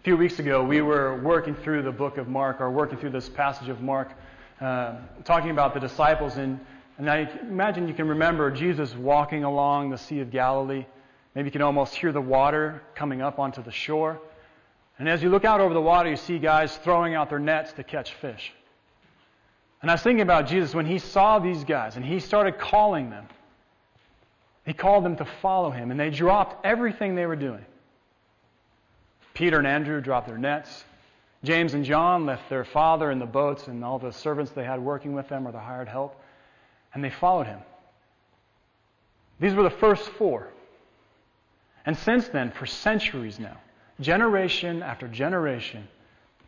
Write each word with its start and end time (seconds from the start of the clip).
A 0.00 0.02
few 0.02 0.16
weeks 0.16 0.38
ago, 0.38 0.64
we 0.64 0.80
were 0.80 1.20
working 1.20 1.54
through 1.54 1.82
the 1.82 1.92
book 1.92 2.16
of 2.16 2.26
Mark, 2.26 2.62
or 2.62 2.70
working 2.70 2.96
through 2.96 3.10
this 3.10 3.28
passage 3.28 3.68
of 3.68 3.82
Mark, 3.82 4.10
uh, 4.58 4.94
talking 5.26 5.50
about 5.50 5.74
the 5.74 5.80
disciples. 5.80 6.38
And, 6.38 6.58
and 6.96 7.10
I 7.10 7.28
imagine 7.42 7.86
you 7.86 7.92
can 7.92 8.08
remember 8.08 8.50
Jesus 8.50 8.96
walking 8.96 9.44
along 9.44 9.90
the 9.90 9.98
Sea 9.98 10.20
of 10.20 10.30
Galilee. 10.30 10.86
Maybe 11.34 11.48
you 11.48 11.52
can 11.52 11.60
almost 11.60 11.94
hear 11.94 12.12
the 12.12 12.20
water 12.20 12.80
coming 12.94 13.20
up 13.20 13.38
onto 13.38 13.62
the 13.62 13.70
shore. 13.70 14.18
And 14.98 15.06
as 15.06 15.22
you 15.22 15.28
look 15.28 15.44
out 15.44 15.60
over 15.60 15.74
the 15.74 15.82
water, 15.82 16.08
you 16.08 16.16
see 16.16 16.38
guys 16.38 16.74
throwing 16.78 17.14
out 17.14 17.28
their 17.28 17.38
nets 17.38 17.74
to 17.74 17.84
catch 17.84 18.14
fish. 18.14 18.54
And 19.82 19.90
I 19.90 19.94
was 19.94 20.00
thinking 20.00 20.22
about 20.22 20.46
Jesus 20.46 20.74
when 20.74 20.86
he 20.86 20.98
saw 20.98 21.40
these 21.40 21.62
guys 21.62 21.96
and 21.96 22.04
he 22.06 22.20
started 22.20 22.58
calling 22.58 23.10
them. 23.10 23.26
He 24.64 24.72
called 24.72 25.04
them 25.04 25.16
to 25.16 25.26
follow 25.42 25.70
him, 25.70 25.90
and 25.90 26.00
they 26.00 26.08
dropped 26.08 26.64
everything 26.64 27.16
they 27.16 27.26
were 27.26 27.36
doing. 27.36 27.66
Peter 29.40 29.56
and 29.56 29.66
Andrew 29.66 30.02
dropped 30.02 30.26
their 30.26 30.36
nets. 30.36 30.84
James 31.44 31.72
and 31.72 31.82
John 31.82 32.26
left 32.26 32.50
their 32.50 32.62
father 32.62 33.10
in 33.10 33.18
the 33.18 33.24
boats 33.24 33.68
and 33.68 33.82
all 33.82 33.98
the 33.98 34.12
servants 34.12 34.52
they 34.52 34.64
had 34.64 34.78
working 34.80 35.14
with 35.14 35.30
them 35.30 35.48
or 35.48 35.50
the 35.50 35.58
hired 35.58 35.88
help, 35.88 36.20
and 36.92 37.02
they 37.02 37.08
followed 37.08 37.46
him. 37.46 37.58
These 39.40 39.54
were 39.54 39.62
the 39.62 39.70
first 39.70 40.10
four. 40.10 40.48
And 41.86 41.96
since 41.96 42.28
then, 42.28 42.50
for 42.50 42.66
centuries 42.66 43.38
now, 43.38 43.56
generation 43.98 44.82
after 44.82 45.08
generation, 45.08 45.88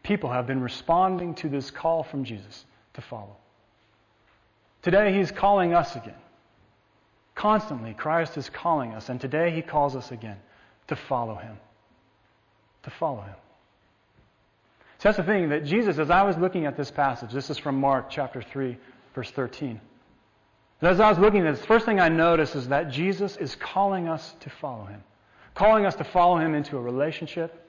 people 0.03 0.31
have 0.31 0.47
been 0.47 0.61
responding 0.61 1.35
to 1.37 1.49
this 1.49 1.71
call 1.71 2.03
from 2.03 2.25
Jesus 2.25 2.67
to 2.93 3.01
follow. 3.01 3.39
Today, 4.83 5.15
he's 5.15 5.31
calling 5.31 5.73
us 5.73 5.97
again. 5.97 6.21
Constantly, 7.35 7.95
Christ 7.95 8.37
is 8.37 8.51
calling 8.51 8.93
us, 8.93 9.09
and 9.09 9.19
today 9.19 9.51
he 9.51 9.63
calls 9.63 9.97
us 9.97 10.11
again 10.13 10.37
to 10.89 10.97
follow 10.97 11.37
him 11.37 11.57
to 12.85 12.91
follow 12.91 13.23
him. 13.23 13.35
So 14.99 15.09
that's 15.09 15.17
the 15.17 15.25
thing 15.25 15.49
that 15.49 15.65
Jesus, 15.65 15.99
as 15.99 16.11
I 16.11 16.23
was 16.23 16.37
looking 16.37 16.67
at 16.67 16.77
this 16.77 16.91
passage, 16.91 17.33
this 17.33 17.51
is 17.51 17.59
from 17.59 17.81
Mark 17.81 18.09
chapter 18.09 18.41
3, 18.41 18.77
verse 19.15 19.31
13. 19.33 19.81
as 20.81 21.01
I 21.01 21.09
was 21.09 21.19
looking 21.19 21.47
at 21.47 21.53
this, 21.53 21.61
the 21.61 21.67
first 21.67 21.87
thing 21.87 21.99
I 21.99 22.09
noticed 22.09 22.55
is 22.55 22.69
that 22.69 22.91
Jesus 22.91 23.37
is 23.37 23.57
calling 23.57 24.09
us 24.09 24.35
to 24.41 24.51
follow 24.51 24.85
him, 24.85 25.03
calling 25.55 25.87
us 25.87 25.97
to 25.97 26.05
follow 26.05 26.39
him 26.39 26.55
into 26.55 26.77
a 26.77 26.81
relationship, 26.81 27.69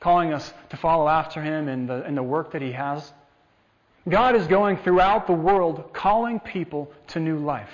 calling 0.00 0.32
us 0.32 0.52
to 0.70 0.76
follow 0.76 1.08
after 1.08 1.42
him 1.42 1.68
in 1.68 1.86
the, 1.86 2.06
in 2.06 2.14
the 2.14 2.22
work 2.22 2.52
that 2.52 2.62
he 2.62 2.72
has. 2.72 3.12
God 4.08 4.34
is 4.34 4.46
going 4.46 4.78
throughout 4.78 5.26
the 5.26 5.32
world 5.32 5.92
calling 5.92 6.40
people 6.40 6.90
to 7.08 7.20
new 7.20 7.38
life. 7.38 7.70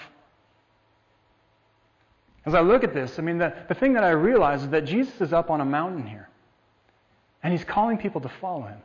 As 2.44 2.54
I 2.54 2.60
look 2.60 2.84
at 2.84 2.94
this, 2.94 3.18
I 3.18 3.22
mean, 3.22 3.38
the, 3.38 3.54
the 3.68 3.74
thing 3.74 3.92
that 3.94 4.04
I 4.04 4.10
realize 4.10 4.62
is 4.62 4.70
that 4.70 4.84
Jesus 4.84 5.20
is 5.20 5.32
up 5.32 5.50
on 5.50 5.60
a 5.60 5.64
mountain 5.64 6.06
here. 6.06 6.27
And 7.48 7.56
he's 7.56 7.64
calling 7.64 7.96
people 7.96 8.20
to 8.20 8.28
follow 8.28 8.64
him. 8.64 8.76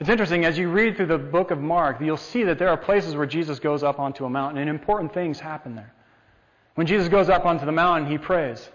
It's 0.00 0.10
interesting, 0.10 0.44
as 0.44 0.58
you 0.58 0.68
read 0.68 0.96
through 0.96 1.06
the 1.06 1.16
book 1.16 1.52
of 1.52 1.60
Mark, 1.60 2.00
you'll 2.00 2.16
see 2.16 2.42
that 2.42 2.58
there 2.58 2.68
are 2.70 2.76
places 2.76 3.14
where 3.14 3.24
Jesus 3.24 3.60
goes 3.60 3.84
up 3.84 4.00
onto 4.00 4.24
a 4.24 4.28
mountain 4.28 4.58
and 4.58 4.68
important 4.68 5.14
things 5.14 5.38
happen 5.38 5.76
there. 5.76 5.94
When 6.74 6.88
Jesus 6.88 7.06
goes 7.06 7.28
up 7.28 7.46
onto 7.46 7.64
the 7.64 7.70
mountain, 7.70 8.10
he 8.10 8.18
prays. 8.18 8.68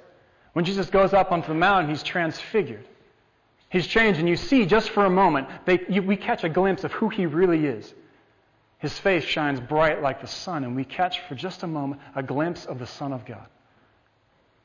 When 0.54 0.64
Jesus 0.64 0.90
goes 0.90 1.12
up 1.12 1.34
onto 1.34 1.50
the 1.50 1.54
mountain, 1.54 1.90
he's 1.90 2.02
transfigured. 2.02 2.88
He's 3.68 3.88
changed, 3.88 4.22
and 4.22 4.30
you 4.30 4.38
see 4.38 4.66
just 4.66 4.92
for 4.92 5.04
a 5.04 5.10
moment, 5.10 5.50
they, 5.66 5.82
you, 5.90 6.02
we 6.02 6.16
catch 6.16 6.46
a 6.46 6.50
glimpse 6.50 6.86
of 6.86 6.94
who 6.94 7.10
he 7.10 7.26
really 7.26 7.66
is. 7.66 7.94
His 8.78 8.98
face 8.98 9.26
shines 9.26 9.60
bright 9.60 10.02
like 10.02 10.22
the 10.22 10.28
sun, 10.28 10.64
and 10.64 10.78
we 10.78 10.86
catch 10.86 11.20
for 11.28 11.36
just 11.36 11.64
a 11.64 11.68
moment 11.68 12.02
a 12.16 12.24
glimpse 12.24 12.64
of 12.64 12.80
the 12.80 12.88
Son 12.88 13.12
of 13.12 13.26
God. 13.26 13.48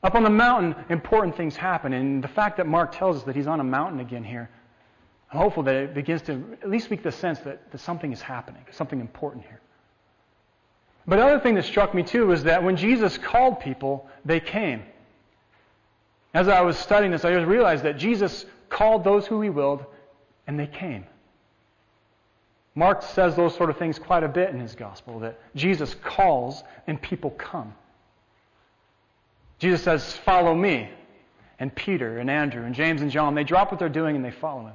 Up 0.03 0.15
on 0.15 0.23
the 0.23 0.29
mountain, 0.29 0.75
important 0.89 1.37
things 1.37 1.55
happen. 1.55 1.93
And 1.93 2.23
the 2.23 2.27
fact 2.27 2.57
that 2.57 2.67
Mark 2.67 2.95
tells 2.95 3.17
us 3.17 3.23
that 3.23 3.35
he's 3.35 3.47
on 3.47 3.59
a 3.59 3.63
mountain 3.63 3.99
again 3.99 4.23
here, 4.23 4.49
I'm 5.31 5.39
hopeful 5.39 5.63
that 5.63 5.75
it 5.75 5.93
begins 5.93 6.21
to 6.23 6.57
at 6.61 6.69
least 6.69 6.89
make 6.89 7.03
the 7.03 7.11
sense 7.11 7.39
that, 7.39 7.71
that 7.71 7.77
something 7.79 8.11
is 8.11 8.21
happening, 8.21 8.65
something 8.71 8.99
important 8.99 9.45
here. 9.45 9.61
But 11.07 11.17
the 11.17 11.25
other 11.25 11.39
thing 11.39 11.55
that 11.55 11.65
struck 11.65 11.93
me 11.93 12.03
too 12.03 12.31
is 12.31 12.43
that 12.43 12.63
when 12.63 12.75
Jesus 12.75 13.17
called 13.17 13.59
people, 13.59 14.09
they 14.25 14.39
came. 14.39 14.83
As 16.33 16.47
I 16.47 16.61
was 16.61 16.77
studying 16.77 17.11
this, 17.11 17.25
I 17.25 17.33
just 17.33 17.47
realized 17.47 17.83
that 17.83 17.97
Jesus 17.97 18.45
called 18.69 19.03
those 19.03 19.27
who 19.27 19.41
he 19.41 19.49
willed, 19.49 19.85
and 20.47 20.59
they 20.59 20.67
came. 20.67 21.05
Mark 22.73 23.03
says 23.03 23.35
those 23.35 23.55
sort 23.55 23.69
of 23.69 23.77
things 23.77 23.99
quite 23.99 24.23
a 24.23 24.29
bit 24.29 24.49
in 24.49 24.59
his 24.59 24.75
gospel 24.75 25.19
that 25.19 25.39
Jesus 25.55 25.93
calls 26.03 26.63
and 26.87 27.01
people 27.01 27.31
come. 27.31 27.73
Jesus 29.61 29.83
says, 29.83 30.13
Follow 30.25 30.55
me. 30.55 30.89
And 31.59 31.73
Peter 31.75 32.17
and 32.17 32.29
Andrew 32.29 32.65
and 32.65 32.73
James 32.73 33.01
and 33.03 33.11
John, 33.11 33.35
they 33.35 33.43
drop 33.43 33.71
what 33.71 33.79
they're 33.79 33.89
doing 33.89 34.15
and 34.15 34.25
they 34.25 34.31
follow 34.31 34.65
him. 34.65 34.73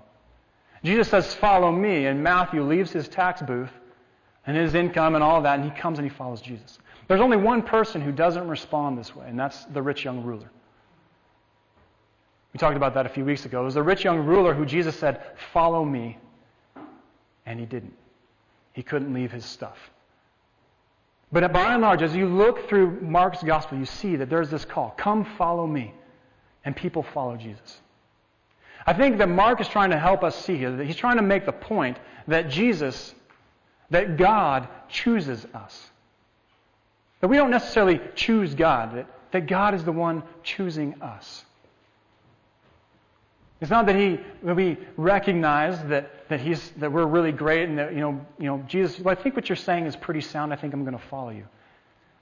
Jesus 0.85 1.09
says, 1.09 1.35
Follow 1.35 1.73
me. 1.73 2.07
And 2.07 2.23
Matthew 2.23 2.63
leaves 2.63 2.93
his 2.93 3.09
tax 3.09 3.43
booth 3.43 3.73
and 4.47 4.57
his 4.57 4.77
income 4.77 5.17
and 5.17 5.25
all 5.25 5.43
that, 5.43 5.59
and 5.59 5.71
he 5.71 5.77
comes 5.77 5.99
and 5.99 6.09
he 6.09 6.17
follows 6.17 6.41
Jesus. 6.41 6.79
There's 7.09 7.21
only 7.21 7.37
one 7.37 7.63
person 7.63 8.01
who 8.01 8.13
doesn't 8.13 8.47
respond 8.47 8.97
this 8.97 9.15
way, 9.15 9.27
and 9.29 9.37
that's 9.37 9.65
the 9.65 9.83
rich 9.83 10.05
young 10.05 10.23
ruler. 10.23 10.49
We 12.53 12.59
talked 12.59 12.77
about 12.77 12.95
that 12.95 13.07
a 13.07 13.09
few 13.09 13.25
weeks 13.25 13.45
ago. 13.45 13.63
It 13.63 13.65
was 13.65 13.75
the 13.75 13.83
rich 13.83 14.05
young 14.05 14.21
ruler 14.21 14.55
who 14.55 14.65
Jesus 14.65 14.97
said, 14.97 15.21
Follow 15.53 15.85
me. 15.85 16.17
And 17.45 17.59
he 17.59 17.67
didn't. 17.67 17.95
He 18.73 18.85
couldn't 18.85 19.13
leave 19.13 19.33
his 19.33 19.45
stuff. 19.45 19.79
But 21.33 21.53
by 21.53 21.73
and 21.73 21.83
large, 21.83 22.03
as 22.03 22.15
you 22.15 22.29
look 22.29 22.69
through 22.69 23.01
Mark's 23.01 23.43
gospel, 23.43 23.79
you 23.79 23.85
see 23.85 24.17
that 24.17 24.31
there's 24.31 24.51
this 24.51 24.65
call 24.65 24.91
come 24.97 25.25
follow 25.37 25.67
me. 25.67 25.93
And 26.65 26.75
people 26.75 27.05
follow 27.05 27.37
Jesus. 27.37 27.81
I 28.85 28.93
think 28.93 29.19
that 29.19 29.29
Mark 29.29 29.61
is 29.61 29.69
trying 29.69 29.91
to 29.91 29.99
help 29.99 30.25
us 30.25 30.37
see 30.45 30.57
here 30.57 30.77
that 30.77 30.85
he's 30.85 30.97
trying 30.97 31.17
to 31.17 31.23
make 31.23 31.47
the 31.47 31.53
point 31.53 31.97
that 32.27 32.51
Jesus, 32.51 33.15
that 33.91 34.17
God 34.17 34.69
chooses 34.89 35.45
us. 35.55 35.91
That 37.21 37.29
we 37.29 37.37
don't 37.37 37.51
necessarily 37.51 38.01
choose 38.17 38.55
God, 38.55 38.97
that, 38.97 39.07
that 39.31 39.47
God 39.47 39.75
is 39.75 39.85
the 39.85 39.93
one 39.93 40.25
choosing 40.43 41.01
us. 41.03 41.45
It's 43.61 43.71
not 43.71 43.87
that 43.87 43.97
he 43.97 44.21
that 44.43 44.55
we 44.55 44.77
recognize 44.97 45.83
that, 45.85 46.29
that 46.29 46.41
he's 46.41 46.71
that 46.77 46.93
we're 46.93 47.07
really 47.07 47.33
great 47.33 47.69
and 47.69 47.79
that 47.79 47.95
you 47.95 48.01
know 48.01 48.27
you 48.39 48.47
know 48.47 48.63
Jesus. 48.69 49.01
Well, 49.01 49.17
I 49.17 49.21
think 49.21 49.35
what 49.35 49.49
you're 49.49 49.57
saying 49.57 49.87
is 49.87 49.97
pretty 49.97 50.21
sound. 50.21 50.53
I 50.53 50.57
think 50.57 50.75
I'm 50.75 50.85
going 50.85 50.99
to 50.99 51.05
follow 51.07 51.31
you. 51.31 51.47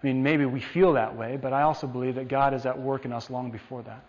I 0.02 0.06
mean, 0.06 0.22
maybe 0.22 0.44
we 0.44 0.60
feel 0.60 0.92
that 0.92 1.16
way, 1.16 1.36
but 1.36 1.52
I 1.52 1.62
also 1.62 1.86
believe 1.86 2.14
that 2.16 2.28
God 2.28 2.54
is 2.54 2.66
at 2.66 2.78
work 2.78 3.04
in 3.04 3.12
us 3.12 3.30
long 3.30 3.50
before 3.50 3.82
that. 3.82 4.04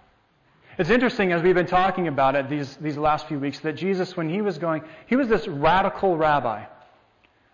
It's 0.77 0.89
interesting 0.89 1.31
as 1.31 1.41
we've 1.41 1.55
been 1.55 1.65
talking 1.65 2.07
about 2.07 2.35
it 2.35 2.47
these 2.47 2.75
these 2.77 2.97
last 2.97 3.27
few 3.27 3.39
weeks 3.39 3.59
that 3.61 3.73
Jesus, 3.73 4.15
when 4.15 4.29
he 4.29 4.41
was 4.41 4.59
going, 4.59 4.83
he 5.07 5.15
was 5.15 5.27
this 5.27 5.47
radical 5.47 6.17
rabbi 6.17 6.65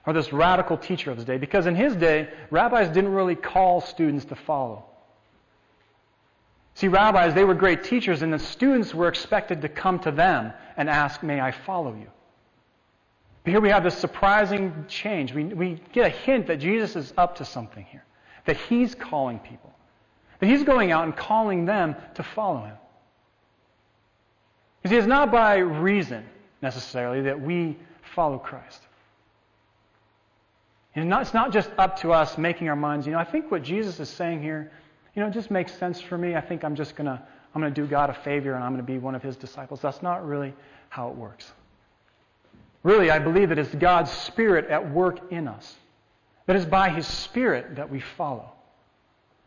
or 0.06 0.12
this 0.12 0.34
radical 0.34 0.78
teacher 0.78 1.12
of 1.12 1.18
his 1.18 1.26
day 1.26 1.38
because 1.38 1.66
in 1.66 1.76
his 1.76 1.96
day 1.96 2.28
rabbis 2.50 2.90
didn't 2.90 3.14
really 3.14 3.36
call 3.36 3.80
students 3.80 4.26
to 4.26 4.36
follow. 4.36 4.84
See, 6.76 6.88
rabbis, 6.88 7.34
they 7.34 7.44
were 7.44 7.54
great 7.54 7.84
teachers, 7.84 8.22
and 8.22 8.32
the 8.32 8.40
students 8.40 8.94
were 8.94 9.08
expected 9.08 9.62
to 9.62 9.70
come 9.70 10.00
to 10.00 10.12
them 10.12 10.54
and 10.78 10.90
ask, 10.90 11.22
May 11.22 11.40
I 11.40 11.52
follow 11.52 11.94
you? 11.94 12.08
But 13.44 13.52
here 13.52 13.62
we 13.62 13.70
have 13.70 13.84
this 13.84 13.98
surprising 13.98 14.86
change. 14.88 15.34
We, 15.34 15.46
we 15.46 15.82
get 15.94 16.06
a 16.06 16.10
hint 16.10 16.48
that 16.48 16.58
Jesus 16.58 16.96
is 16.96 17.14
up 17.18 17.38
to 17.38 17.46
something 17.46 17.84
here, 17.86 18.06
that 18.46 18.58
he's 18.58 18.94
calling 18.94 19.40
people, 19.40 19.74
that 20.40 20.48
he's 20.48 20.64
going 20.64 20.92
out 20.92 21.06
and 21.06 21.16
calling 21.16 21.66
them 21.66 21.96
to 22.16 22.24
follow 22.24 22.64
him. 22.64 22.78
You 24.84 24.90
see, 24.90 24.96
it's 24.96 25.08
not 25.08 25.32
by 25.32 25.58
reason 25.58 26.26
necessarily 26.62 27.22
that 27.22 27.40
we 27.40 27.78
follow 28.16 28.38
Christ. 28.38 28.82
And 30.96 31.12
it's 31.14 31.34
not 31.34 31.54
just 31.54 31.70
up 31.78 32.00
to 32.02 32.12
us 32.12 32.38
making 32.38 32.68
our 32.70 32.76
minds. 32.76 33.06
You 33.06 33.14
know, 33.14 33.20
I 33.20 33.24
think 33.24 33.50
what 33.50 33.64
Jesus 33.64 34.00
is 34.00 34.10
saying 34.10 34.42
here 34.42 34.72
you 35.16 35.22
know, 35.22 35.28
it 35.28 35.34
just 35.34 35.52
makes 35.52 35.74
sense 35.74 36.00
for 36.00 36.18
me. 36.18 36.36
I 36.36 36.42
think 36.42 36.64
I'm 36.64 36.76
just 36.76 36.96
going 36.96 37.08
to 37.08 37.22
I'm 37.54 37.62
going 37.62 37.74
to 37.74 37.82
do 37.82 37.86
God 37.86 38.10
a 38.10 38.14
favor 38.14 38.54
and 38.54 38.64
I'm 38.64 38.72
going 38.72 38.86
to 38.86 38.92
be 38.92 38.98
one 38.98 39.14
of 39.14 39.22
his 39.22 39.36
disciples. 39.36 39.82
That's 39.82 40.02
not 40.02 40.26
really 40.26 40.54
how 40.90 41.10
it 41.10 41.16
works. 41.16 41.52
Really, 42.84 43.12
I 43.12 43.20
believe 43.20 43.52
it's 43.52 43.74
God's 43.76 44.10
Spirit 44.10 44.70
at 44.70 44.92
work 44.92 45.32
in 45.32 45.48
us. 45.48 45.76
That 46.48 46.56
is 46.56 46.66
by 46.66 46.90
His 46.90 47.06
Spirit 47.06 47.76
that 47.76 47.90
we 47.90 48.00
follow. 48.00 48.52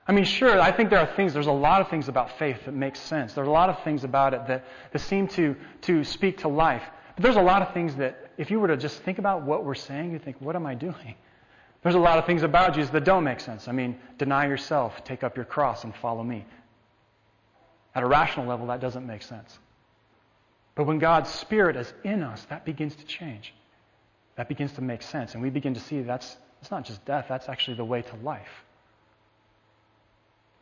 I 0.06 0.12
mean, 0.12 0.24
sure, 0.24 0.60
I 0.60 0.70
think 0.70 0.90
there 0.90 1.00
are 1.00 1.16
things, 1.16 1.32
there's 1.32 1.46
a 1.46 1.52
lot 1.52 1.80
of 1.80 1.88
things 1.88 2.08
about 2.08 2.38
faith 2.38 2.66
that 2.66 2.74
make 2.74 2.94
sense. 2.94 3.32
There 3.32 3.42
are 3.42 3.46
a 3.46 3.50
lot 3.50 3.70
of 3.70 3.82
things 3.82 4.04
about 4.04 4.34
it 4.34 4.46
that, 4.46 4.64
that 4.92 4.98
seem 4.98 5.26
to, 5.28 5.56
to 5.82 6.04
speak 6.04 6.38
to 6.38 6.48
life. 6.48 6.82
But 7.16 7.22
there's 7.22 7.36
a 7.36 7.42
lot 7.42 7.62
of 7.62 7.72
things 7.72 7.96
that, 7.96 8.30
if 8.36 8.50
you 8.50 8.60
were 8.60 8.68
to 8.68 8.76
just 8.76 8.98
think 9.02 9.18
about 9.18 9.42
what 9.42 9.64
we're 9.64 9.74
saying, 9.74 10.12
you 10.12 10.18
think, 10.18 10.36
what 10.40 10.56
am 10.56 10.66
I 10.66 10.74
doing? 10.74 11.14
There's 11.84 11.94
a 11.94 12.00
lot 12.00 12.18
of 12.18 12.24
things 12.24 12.42
about 12.42 12.74
Jesus 12.74 12.90
that 12.92 13.04
don't 13.04 13.24
make 13.24 13.40
sense. 13.40 13.68
I 13.68 13.72
mean, 13.72 13.96
deny 14.16 14.46
yourself, 14.46 15.04
take 15.04 15.22
up 15.22 15.36
your 15.36 15.44
cross, 15.44 15.84
and 15.84 15.94
follow 15.94 16.24
me. 16.24 16.46
At 17.94 18.02
a 18.02 18.06
rational 18.06 18.46
level, 18.46 18.66
that 18.68 18.80
doesn't 18.80 19.06
make 19.06 19.22
sense. 19.22 19.58
But 20.74 20.86
when 20.86 20.98
God's 20.98 21.30
Spirit 21.30 21.76
is 21.76 21.92
in 22.02 22.22
us, 22.22 22.42
that 22.46 22.64
begins 22.64 22.96
to 22.96 23.04
change. 23.04 23.54
That 24.36 24.48
begins 24.48 24.72
to 24.72 24.80
make 24.80 25.02
sense. 25.02 25.34
And 25.34 25.42
we 25.42 25.50
begin 25.50 25.74
to 25.74 25.80
see 25.80 26.00
that's 26.00 26.36
it's 26.62 26.70
not 26.70 26.86
just 26.86 27.04
death, 27.04 27.26
that's 27.28 27.50
actually 27.50 27.76
the 27.76 27.84
way 27.84 28.00
to 28.00 28.16
life. 28.22 28.64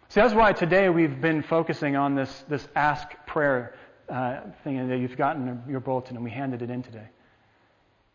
See, 0.08 0.20
that's 0.20 0.34
why 0.34 0.52
today 0.52 0.88
we've 0.88 1.20
been 1.20 1.42
focusing 1.44 1.94
on 1.94 2.16
this, 2.16 2.44
this 2.48 2.66
ask 2.74 3.06
prayer 3.24 3.76
uh, 4.08 4.40
thing 4.64 4.88
that 4.88 4.98
you've 4.98 5.16
gotten 5.16 5.62
your 5.68 5.78
bulletin, 5.78 6.16
and 6.16 6.24
we 6.24 6.32
handed 6.32 6.60
it 6.60 6.70
in 6.70 6.82
today. 6.82 7.06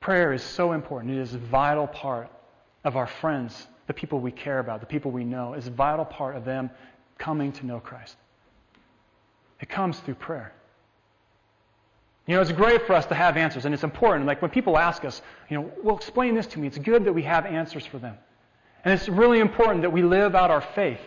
Prayer 0.01 0.33
is 0.33 0.44
so 0.44 0.74
important. 0.74 1.13
It 1.13 1.21
is 1.21 1.33
a 1.33 1.38
vital 1.38 1.88
part 1.88 2.30
of 2.87 2.95
our 2.95 3.05
friends, 3.05 3.67
the 3.87 3.93
people 3.93 4.21
we 4.21 4.31
care 4.31 4.59
about, 4.59 4.79
the 4.79 4.85
people 4.85 5.11
we 5.11 5.25
know. 5.25 5.53
is 5.55 5.67
a 5.67 5.71
vital 5.71 6.05
part 6.05 6.37
of 6.37 6.45
them 6.45 6.69
coming 7.17 7.51
to 7.51 7.65
know 7.65 7.81
Christ. 7.81 8.15
It 9.59 9.67
comes 9.67 9.99
through 9.99 10.15
prayer. 10.15 10.53
You 12.27 12.35
know, 12.35 12.41
it's 12.41 12.51
great 12.53 12.87
for 12.87 12.93
us 12.93 13.05
to 13.07 13.15
have 13.15 13.35
answers, 13.35 13.65
and 13.65 13.73
it's 13.73 13.83
important. 13.83 14.25
Like 14.25 14.41
when 14.41 14.51
people 14.51 14.77
ask 14.77 15.03
us, 15.03 15.21
you 15.49 15.57
know, 15.57 15.71
well, 15.83 15.97
explain 15.97 16.33
this 16.33 16.47
to 16.47 16.59
me. 16.59 16.67
It's 16.67 16.77
good 16.77 17.03
that 17.03 17.13
we 17.13 17.23
have 17.23 17.45
answers 17.45 17.85
for 17.85 17.99
them. 17.99 18.17
And 18.85 18.93
it's 18.93 19.09
really 19.09 19.39
important 19.39 19.81
that 19.81 19.91
we 19.91 20.01
live 20.01 20.33
out 20.33 20.49
our 20.49 20.61
faith, 20.61 21.01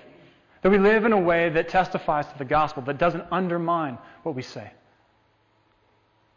that 0.60 0.70
we 0.70 0.78
live 0.78 1.06
in 1.06 1.12
a 1.12 1.20
way 1.20 1.48
that 1.48 1.70
testifies 1.70 2.26
to 2.26 2.36
the 2.36 2.44
gospel, 2.44 2.82
that 2.82 2.98
doesn't 2.98 3.24
undermine 3.32 3.96
what 4.22 4.34
we 4.34 4.42
say. 4.42 4.70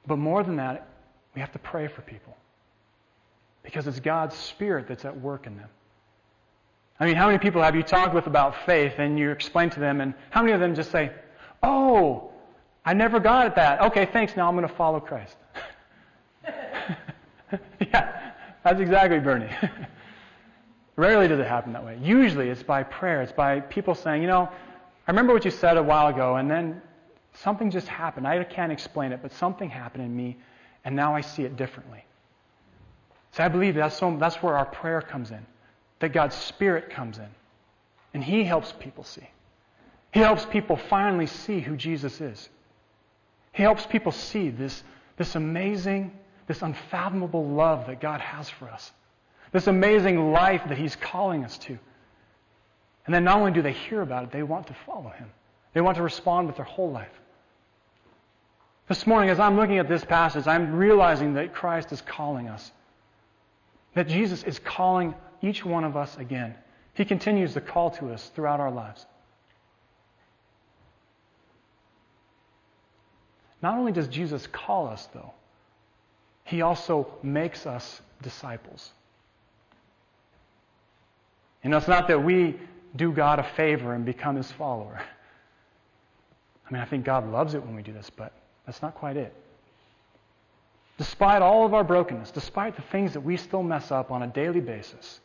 But 0.07 0.19
more 0.19 0.41
than 0.41 0.55
that, 0.55 0.87
we 1.35 1.41
have 1.41 1.51
to 1.51 1.59
pray 1.59 1.87
for 1.87 2.01
people 2.01 2.37
because 3.63 3.87
it's 3.87 3.99
God's 3.99 4.35
Spirit 4.35 4.87
that's 4.87 5.05
at 5.05 5.19
work 5.19 5.47
in 5.47 5.57
them. 5.57 5.69
I 6.99 7.05
mean, 7.05 7.15
how 7.15 7.25
many 7.27 7.39
people 7.39 7.61
have 7.61 7.75
you 7.75 7.83
talked 7.83 8.13
with 8.13 8.27
about 8.27 8.65
faith 8.65 8.93
and 8.97 9.17
you 9.17 9.31
explain 9.31 9.69
to 9.71 9.79
them, 9.79 10.01
and 10.01 10.13
how 10.29 10.41
many 10.41 10.53
of 10.53 10.59
them 10.59 10.75
just 10.75 10.91
say, 10.91 11.11
Oh, 11.63 12.29
I 12.85 12.93
never 12.93 13.19
got 13.19 13.45
at 13.45 13.55
that. 13.55 13.81
Okay, 13.81 14.05
thanks. 14.05 14.35
Now 14.35 14.49
I'm 14.49 14.55
going 14.55 14.67
to 14.67 14.75
follow 14.75 14.99
Christ. 14.99 15.37
yeah, 17.79 18.31
that's 18.63 18.81
exactly 18.81 19.19
Bernie. 19.19 19.49
Rarely 20.95 21.27
does 21.27 21.39
it 21.39 21.47
happen 21.47 21.73
that 21.73 21.83
way. 21.83 21.97
Usually 22.01 22.49
it's 22.49 22.61
by 22.61 22.83
prayer. 22.83 23.21
It's 23.21 23.31
by 23.31 23.61
people 23.61 23.95
saying, 23.95 24.21
you 24.21 24.27
know, 24.27 24.49
I 25.07 25.11
remember 25.11 25.33
what 25.33 25.45
you 25.45 25.51
said 25.51 25.77
a 25.77 25.83
while 25.83 26.07
ago, 26.07 26.35
and 26.35 26.51
then 26.51 26.81
something 27.33 27.71
just 27.71 27.87
happened. 27.87 28.27
I 28.27 28.43
can't 28.43 28.71
explain 28.71 29.11
it, 29.11 29.21
but 29.21 29.31
something 29.33 29.69
happened 29.69 30.03
in 30.03 30.15
me, 30.15 30.37
and 30.85 30.95
now 30.95 31.15
I 31.15 31.21
see 31.21 31.43
it 31.43 31.55
differently. 31.55 32.05
So 33.33 33.43
I 33.43 33.47
believe 33.47 33.75
that's, 33.75 33.97
so, 33.97 34.15
that's 34.17 34.37
where 34.37 34.55
our 34.55 34.65
prayer 34.65 35.01
comes 35.01 35.31
in, 35.31 35.45
that 35.99 36.13
God's 36.13 36.35
Spirit 36.35 36.91
comes 36.91 37.17
in, 37.17 37.27
and 38.13 38.23
He 38.23 38.43
helps 38.43 38.71
people 38.79 39.03
see. 39.03 39.27
He 40.13 40.19
helps 40.19 40.45
people 40.45 40.77
finally 40.77 41.25
see 41.25 41.59
who 41.59 41.75
Jesus 41.75 42.21
is. 42.21 42.47
He 43.51 43.63
helps 43.63 43.85
people 43.87 44.11
see 44.11 44.49
this, 44.49 44.83
this 45.17 45.35
amazing, 45.35 46.11
this 46.45 46.61
unfathomable 46.61 47.47
love 47.47 47.87
that 47.87 47.99
God 47.99 48.21
has 48.21 48.49
for 48.49 48.69
us, 48.69 48.91
this 49.51 49.65
amazing 49.65 50.31
life 50.31 50.61
that 50.69 50.77
He's 50.77 50.95
calling 50.95 51.43
us 51.43 51.57
to. 51.59 51.77
And 53.05 53.13
then 53.13 53.23
not 53.23 53.39
only 53.39 53.51
do 53.51 53.63
they 53.63 53.73
hear 53.73 54.01
about 54.01 54.23
it, 54.23 54.31
they 54.31 54.43
want 54.43 54.67
to 54.67 54.75
follow 54.85 55.09
Him. 55.09 55.29
They 55.73 55.81
want 55.81 55.97
to 55.97 56.03
respond 56.03 56.45
with 56.45 56.55
their 56.55 56.65
whole 56.65 56.91
life. 56.91 57.09
This 58.87 59.07
morning, 59.07 59.31
as 59.31 59.39
I'm 59.39 59.55
looking 59.55 59.79
at 59.79 59.89
this 59.89 60.05
passage, 60.05 60.45
I'm 60.45 60.75
realizing 60.75 61.33
that 61.33 61.53
Christ 61.53 61.91
is 61.91 62.01
calling 62.01 62.47
us. 62.47 62.71
That 63.93 64.07
Jesus 64.07 64.43
is 64.43 64.59
calling 64.59 65.13
each 65.41 65.63
one 65.63 65.83
of 65.83 65.95
us 65.95 66.17
again. 66.17 66.55
He 66.93 67.05
continues 67.05 67.53
to 67.53 67.61
call 67.61 67.91
to 67.91 68.11
us 68.11 68.31
throughout 68.35 68.59
our 68.59 68.71
lives. 68.71 69.05
Not 73.61 73.77
only 73.77 73.91
does 73.91 74.07
Jesus 74.07 74.45
call 74.47 74.87
us, 74.87 75.07
though, 75.13 75.31
he 76.43 76.61
also 76.61 77.07
makes 77.23 77.65
us 77.65 78.01
disciples. 78.21 78.91
You 81.63 81.69
know, 81.69 81.77
it's 81.77 81.87
not 81.87 82.09
that 82.09 82.21
we 82.23 82.59
do 82.95 83.11
God 83.11 83.39
a 83.39 83.43
favor 83.43 83.93
and 83.93 84.05
become 84.05 84.35
his 84.35 84.51
follower. 84.51 85.01
I 86.67 86.73
mean, 86.73 86.81
I 86.81 86.85
think 86.85 87.05
God 87.05 87.31
loves 87.31 87.53
it 87.53 87.65
when 87.65 87.75
we 87.75 87.81
do 87.81 87.93
this, 87.93 88.09
but 88.09 88.33
that's 88.65 88.81
not 88.81 88.95
quite 88.95 89.15
it. 89.15 89.33
Despite 90.97 91.41
all 91.41 91.65
of 91.65 91.73
our 91.73 91.83
brokenness, 91.83 92.31
despite 92.31 92.75
the 92.75 92.81
things 92.83 93.13
that 93.13 93.21
we 93.21 93.37
still 93.37 93.63
mess 93.63 93.91
up 93.91 94.11
on 94.11 94.23
a 94.23 94.27
daily 94.27 94.61
basis, 94.61 95.19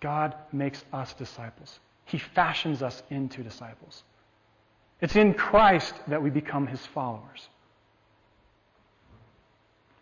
God 0.00 0.34
makes 0.52 0.84
us 0.92 1.12
disciples. 1.14 1.80
He 2.04 2.18
fashions 2.18 2.82
us 2.82 3.02
into 3.10 3.42
disciples. 3.42 4.04
It's 5.00 5.16
in 5.16 5.34
Christ 5.34 5.94
that 6.08 6.22
we 6.22 6.30
become 6.30 6.66
his 6.66 6.84
followers. 6.86 7.48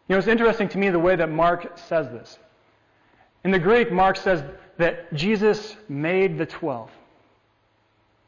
You 0.08 0.14
know, 0.14 0.18
it's 0.18 0.28
interesting 0.28 0.68
to 0.68 0.78
me 0.78 0.90
the 0.90 0.98
way 0.98 1.16
that 1.16 1.30
Mark 1.30 1.78
says 1.78 2.08
this. 2.08 2.38
In 3.44 3.50
the 3.50 3.58
Greek, 3.58 3.92
Mark 3.92 4.16
says 4.16 4.42
that 4.78 5.12
Jesus 5.14 5.76
made 5.88 6.38
the 6.38 6.46
twelve. 6.46 6.90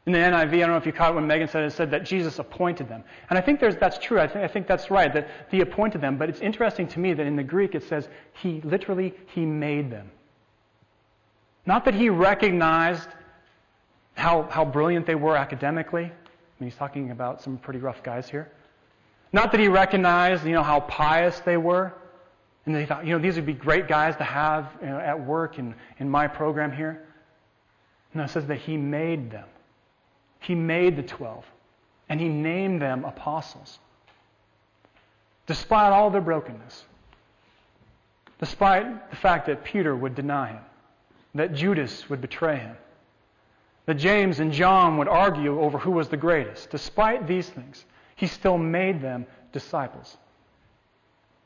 In 0.05 0.13
the 0.13 0.19
NIV, 0.19 0.53
I 0.53 0.59
don't 0.59 0.69
know 0.69 0.77
if 0.77 0.85
you 0.85 0.93
caught 0.93 1.13
when 1.13 1.27
Megan 1.27 1.47
said 1.47 1.63
it, 1.63 1.73
said 1.73 1.91
that 1.91 2.03
Jesus 2.03 2.39
appointed 2.39 2.87
them. 2.87 3.03
And 3.29 3.37
I 3.37 3.41
think 3.41 3.59
that's 3.59 3.97
true. 3.99 4.19
I 4.19 4.27
think, 4.27 4.43
I 4.43 4.47
think 4.47 4.65
that's 4.65 4.89
right, 4.89 5.13
that 5.13 5.27
he 5.51 5.61
appointed 5.61 6.01
them. 6.01 6.17
But 6.17 6.29
it's 6.29 6.39
interesting 6.39 6.87
to 6.89 6.99
me 6.99 7.13
that 7.13 7.25
in 7.25 7.35
the 7.35 7.43
Greek 7.43 7.75
it 7.75 7.83
says 7.83 8.07
he 8.33 8.61
literally, 8.61 9.13
he 9.27 9.45
made 9.45 9.91
them. 9.91 10.09
Not 11.65 11.85
that 11.85 11.93
he 11.93 12.09
recognized 12.09 13.09
how, 14.15 14.43
how 14.43 14.65
brilliant 14.65 15.05
they 15.05 15.15
were 15.15 15.35
academically, 15.35 16.05
I 16.05 16.63
mean, 16.63 16.71
he's 16.71 16.77
talking 16.77 17.11
about 17.11 17.41
some 17.41 17.57
pretty 17.57 17.79
rough 17.79 18.03
guys 18.03 18.29
here. 18.29 18.51
Not 19.31 19.51
that 19.51 19.61
he 19.61 19.67
recognized, 19.67 20.45
you 20.45 20.53
know, 20.53 20.63
how 20.63 20.79
pious 20.81 21.39
they 21.41 21.57
were, 21.57 21.93
and 22.65 22.75
they 22.75 22.85
thought, 22.85 23.05
you 23.05 23.13
know, 23.13 23.19
these 23.19 23.35
would 23.35 23.45
be 23.45 23.53
great 23.53 23.87
guys 23.87 24.15
to 24.17 24.23
have 24.23 24.69
you 24.81 24.87
know, 24.87 24.99
at 24.99 25.23
work 25.25 25.59
in, 25.59 25.73
in 25.99 26.09
my 26.09 26.27
program 26.27 26.71
here. 26.71 27.07
No, 28.13 28.23
it 28.23 28.29
says 28.29 28.47
that 28.47 28.57
he 28.57 28.75
made 28.75 29.31
them. 29.31 29.47
He 30.39 30.55
made 30.55 30.95
the 30.95 31.03
twelve, 31.03 31.45
and 32.07 32.19
he 32.19 32.29
named 32.29 32.81
them 32.81 33.05
apostles. 33.05 33.79
Despite 35.47 35.91
all 35.91 36.09
their 36.09 36.21
brokenness, 36.21 36.85
despite 38.39 39.09
the 39.09 39.15
fact 39.15 39.47
that 39.47 39.63
Peter 39.63 39.95
would 39.95 40.15
deny 40.15 40.53
him, 40.53 40.61
that 41.35 41.53
Judas 41.53 42.09
would 42.09 42.21
betray 42.21 42.57
him, 42.57 42.75
that 43.85 43.95
James 43.95 44.39
and 44.39 44.51
John 44.51 44.97
would 44.97 45.07
argue 45.07 45.59
over 45.59 45.77
who 45.77 45.91
was 45.91 46.09
the 46.09 46.17
greatest. 46.17 46.69
Despite 46.69 47.27
these 47.27 47.49
things, 47.49 47.85
he 48.15 48.27
still 48.27 48.57
made 48.57 49.01
them 49.01 49.25
disciples. 49.51 50.17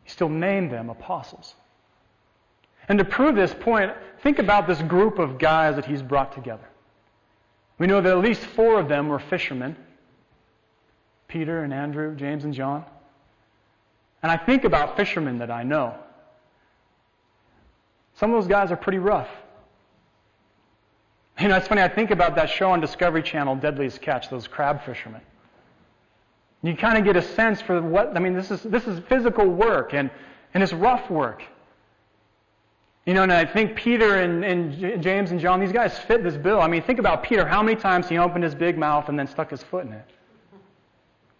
He 0.04 0.10
still 0.10 0.30
named 0.30 0.72
them 0.72 0.90
apostles. 0.90 1.56
And 2.90 3.00
to 3.00 3.06
prove 3.06 3.36
this 3.36 3.54
point, 3.54 3.94
think 4.22 4.40
about 4.40 4.68
this 4.68 4.82
group 4.82 5.20
of 5.20 5.38
guys 5.38 5.78
that 5.78 5.86
he's 5.86 6.02
brought 6.02 6.34
together. 6.34 6.68
We 7.78 7.88
know 7.88 8.02
that 8.02 8.12
at 8.12 8.20
least 8.20 8.42
four 8.42 8.80
of 8.80 8.88
them 8.88 9.08
were 9.08 9.20
fishermen 9.20 9.76
Peter 11.28 11.64
and 11.64 11.74
Andrew, 11.74 12.16
James 12.16 12.44
and 12.44 12.54
John. 12.54 12.86
And 14.22 14.32
I 14.32 14.38
think 14.38 14.66
about 14.66 14.96
fishermen 14.96 15.40
that 15.40 15.50
I 15.50 15.64
know. 15.64 15.96
Some 18.16 18.32
of 18.32 18.40
those 18.40 18.48
guys 18.48 18.72
are 18.72 18.78
pretty 18.78 19.00
rough. 19.00 19.28
You 21.40 21.48
know, 21.48 21.58
it's 21.58 21.68
funny, 21.68 21.82
I 21.82 21.88
think 21.88 22.12
about 22.12 22.36
that 22.36 22.50
show 22.52 22.70
on 22.70 22.80
Discovery 22.80 23.24
Channel, 23.24 23.56
Deadliest 23.56 24.00
Catch, 24.00 24.30
those 24.30 24.48
crab 24.48 24.84
fishermen. 24.86 25.22
You 26.62 26.78
kind 26.78 26.98
of 26.98 27.04
get 27.04 27.18
a 27.18 27.22
sense 27.22 27.60
for 27.60 27.82
what, 27.82 28.16
I 28.16 28.20
mean, 28.20 28.34
this 28.34 28.52
is, 28.52 28.62
this 28.62 28.86
is 28.86 29.00
physical 29.10 29.48
work 29.48 29.94
and, 29.94 30.12
and 30.54 30.62
it's 30.62 30.72
rough 30.72 31.10
work. 31.10 31.44
You 33.06 33.14
know, 33.14 33.24
and 33.24 33.34
I 33.34 33.44
think 33.44 33.76
Peter 33.76 34.16
and, 34.20 34.46
and 34.46 35.04
James 35.04 35.32
and 35.32 35.40
John, 35.40 35.60
these 35.60 35.74
guys 35.74 35.98
fit 35.98 36.24
this 36.24 36.38
bill. 36.38 36.62
I 36.62 36.68
mean, 36.68 36.82
think 36.82 37.00
about 37.00 37.22
Peter, 37.24 37.46
how 37.46 37.62
many 37.62 37.80
times 37.80 38.08
he 38.08 38.18
opened 38.18 38.46
his 38.46 38.56
big 38.56 38.78
mouth 38.78 39.10
and 39.10 39.20
then 39.20 39.28
stuck 39.28 39.50
his 39.50 39.62
foot 39.62 39.86
in 39.86 39.92
it. 39.92 40.06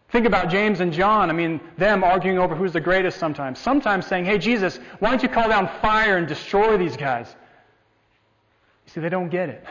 Think 0.10 0.28
about 0.28 0.50
James 0.50 0.82
and 0.82 0.94
John. 0.94 1.30
I 1.30 1.34
mean, 1.34 1.60
them 1.78 2.04
arguing 2.04 2.38
over 2.38 2.54
who's 2.54 2.74
the 2.74 2.82
greatest 2.82 3.18
sometimes. 3.18 3.60
Sometimes 3.60 4.06
saying, 4.06 4.26
hey, 4.26 4.38
Jesus, 4.38 4.78
why 5.00 5.10
don't 5.10 5.24
you 5.24 5.30
call 5.30 5.48
down 5.48 5.70
fire 5.82 6.18
and 6.18 6.28
destroy 6.28 6.78
these 6.78 6.98
guys? 6.98 7.34
You 8.86 8.94
see, 8.94 9.00
they 9.00 9.10
don't 9.10 9.30
get 9.30 9.50
it. 9.50 9.64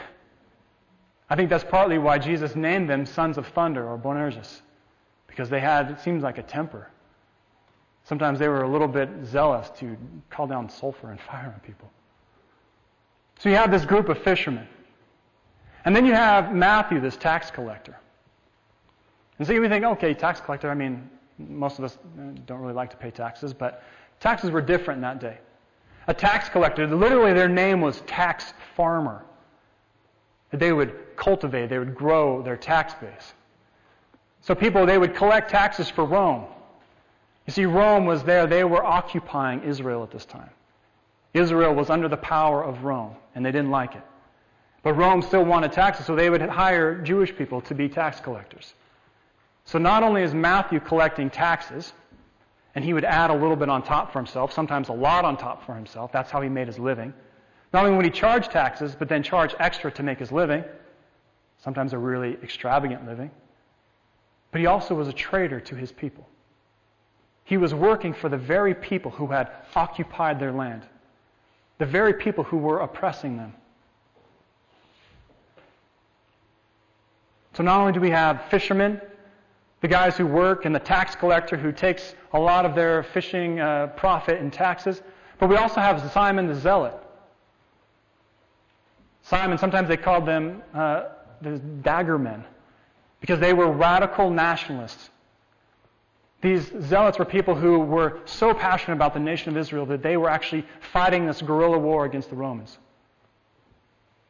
I 1.29 1.35
think 1.35 1.49
that's 1.49 1.63
partly 1.63 1.97
why 1.97 2.17
Jesus 2.17 2.55
named 2.55 2.89
them 2.89 3.05
sons 3.05 3.37
of 3.37 3.47
thunder 3.47 3.87
or 3.87 3.97
Boanerges, 3.97 4.61
because 5.27 5.49
they 5.49 5.59
had, 5.59 5.91
it 5.91 6.01
seems 6.01 6.23
like 6.23 6.37
a 6.37 6.43
temper. 6.43 6.89
Sometimes 8.03 8.39
they 8.39 8.47
were 8.47 8.63
a 8.63 8.69
little 8.69 8.87
bit 8.87 9.09
zealous 9.25 9.69
to 9.77 9.97
call 10.29 10.47
down 10.47 10.69
sulfur 10.69 11.11
and 11.11 11.19
fire 11.31 11.51
on 11.53 11.59
people. 11.61 11.89
So 13.39 13.49
you 13.49 13.55
have 13.55 13.71
this 13.71 13.85
group 13.85 14.09
of 14.09 14.17
fishermen. 14.19 14.67
And 15.85 15.95
then 15.95 16.05
you 16.05 16.13
have 16.13 16.53
Matthew, 16.53 17.01
this 17.01 17.17
tax 17.17 17.51
collector. 17.51 17.97
And 19.37 19.47
so 19.47 19.53
you 19.53 19.67
think, 19.67 19.83
okay, 19.83 20.13
tax 20.13 20.39
collector, 20.39 20.69
I 20.69 20.75
mean, 20.75 21.09
most 21.37 21.79
of 21.79 21.85
us 21.85 21.97
uh, 21.97 22.31
don't 22.45 22.59
really 22.59 22.73
like 22.73 22.91
to 22.91 22.97
pay 22.97 23.11
taxes, 23.11 23.53
but 23.53 23.83
taxes 24.19 24.51
were 24.51 24.61
different 24.61 25.01
that 25.01 25.19
day. 25.19 25.39
A 26.07 26.13
tax 26.13 26.47
collector, 26.47 26.87
literally 26.87 27.33
their 27.33 27.49
name 27.49 27.81
was 27.81 28.01
tax 28.01 28.53
farmer 28.75 29.25
they 30.59 30.71
would 30.71 31.15
cultivate, 31.15 31.69
they 31.69 31.79
would 31.79 31.95
grow 31.95 32.41
their 32.41 32.57
tax 32.57 32.93
base. 32.93 33.33
So 34.41 34.53
people, 34.53 34.85
they 34.85 34.97
would 34.97 35.15
collect 35.15 35.49
taxes 35.49 35.89
for 35.89 36.05
Rome. 36.05 36.45
You 37.45 37.53
see, 37.53 37.65
Rome 37.65 38.05
was 38.05 38.23
there. 38.23 38.47
They 38.47 38.63
were 38.63 38.83
occupying 38.83 39.63
Israel 39.63 40.03
at 40.03 40.11
this 40.11 40.25
time. 40.25 40.49
Israel 41.33 41.73
was 41.73 41.89
under 41.89 42.07
the 42.07 42.17
power 42.17 42.63
of 42.63 42.83
Rome, 42.83 43.15
and 43.35 43.45
they 43.45 43.51
didn't 43.51 43.71
like 43.71 43.95
it. 43.95 44.03
But 44.83 44.93
Rome 44.93 45.21
still 45.21 45.43
wanted 45.43 45.71
taxes, 45.71 46.05
so 46.05 46.15
they 46.15 46.29
would 46.29 46.41
hire 46.41 47.01
Jewish 47.01 47.35
people 47.35 47.61
to 47.61 47.75
be 47.75 47.89
tax 47.89 48.19
collectors. 48.19 48.73
So 49.65 49.79
not 49.79 50.03
only 50.03 50.23
is 50.23 50.33
Matthew 50.33 50.79
collecting 50.79 51.29
taxes, 51.29 51.93
and 52.75 52.83
he 52.83 52.93
would 52.93 53.05
add 53.05 53.29
a 53.29 53.33
little 53.33 53.55
bit 53.55 53.69
on 53.69 53.83
top 53.83 54.11
for 54.11 54.19
himself, 54.19 54.51
sometimes 54.51 54.89
a 54.89 54.93
lot 54.93 55.25
on 55.25 55.37
top 55.37 55.65
for 55.65 55.73
himself. 55.73 56.11
That's 56.11 56.31
how 56.31 56.41
he 56.41 56.49
made 56.49 56.67
his 56.67 56.79
living. 56.79 57.13
Not 57.71 57.85
only 57.85 57.95
would 57.95 58.05
he 58.05 58.11
charge 58.11 58.49
taxes, 58.49 58.95
but 58.97 59.09
then 59.09 59.23
charge 59.23 59.55
extra 59.59 59.91
to 59.91 60.03
make 60.03 60.19
his 60.19 60.31
living, 60.31 60.63
sometimes 61.63 61.93
a 61.93 61.97
really 61.97 62.37
extravagant 62.43 63.05
living, 63.07 63.31
but 64.51 64.61
he 64.61 64.67
also 64.67 64.93
was 64.93 65.07
a 65.07 65.13
traitor 65.13 65.59
to 65.61 65.75
his 65.75 65.91
people. 65.91 66.27
He 67.43 67.57
was 67.57 67.73
working 67.73 68.13
for 68.13 68.29
the 68.29 68.37
very 68.37 68.73
people 68.73 69.11
who 69.11 69.27
had 69.27 69.51
occupied 69.75 70.39
their 70.39 70.51
land, 70.51 70.83
the 71.77 71.85
very 71.85 72.13
people 72.13 72.43
who 72.43 72.57
were 72.57 72.79
oppressing 72.79 73.37
them. 73.37 73.53
So 77.53 77.63
not 77.63 77.79
only 77.79 77.93
do 77.93 77.99
we 77.99 78.09
have 78.09 78.45
fishermen, 78.49 78.99
the 79.81 79.87
guys 79.87 80.17
who 80.17 80.25
work, 80.25 80.65
and 80.65 80.73
the 80.73 80.79
tax 80.79 81.15
collector 81.15 81.57
who 81.57 81.71
takes 81.71 82.15
a 82.31 82.39
lot 82.39 82.65
of 82.65 82.73
their 82.73 83.03
fishing 83.03 83.59
uh, 83.59 83.87
profit 83.97 84.39
in 84.39 84.49
taxes, 84.49 85.01
but 85.37 85.49
we 85.49 85.57
also 85.57 85.81
have 85.81 86.09
Simon 86.11 86.47
the 86.47 86.55
Zealot. 86.55 86.95
Simon, 89.23 89.57
sometimes 89.57 89.87
they 89.87 89.97
called 89.97 90.25
them 90.25 90.63
uh, 90.73 91.09
the 91.41 91.59
dagger 91.59 92.17
men 92.17 92.43
because 93.19 93.39
they 93.39 93.53
were 93.53 93.71
radical 93.71 94.29
nationalists. 94.29 95.09
These 96.43 96.73
zealots 96.81 97.17
were 97.17 97.25
people 97.25 97.55
who 97.55 97.79
were 97.79 98.19
so 98.25 98.53
passionate 98.53 98.95
about 98.95 99.13
the 99.13 99.19
nation 99.21 99.49
of 99.49 99.57
Israel 99.57 99.85
that 99.85 100.03
they 100.03 100.17
were 100.17 100.29
actually 100.29 100.65
fighting 100.91 101.25
this 101.25 101.41
guerrilla 101.41 101.79
war 101.79 102.03
against 102.03 102.29
the 102.29 102.35
Romans. 102.35 102.77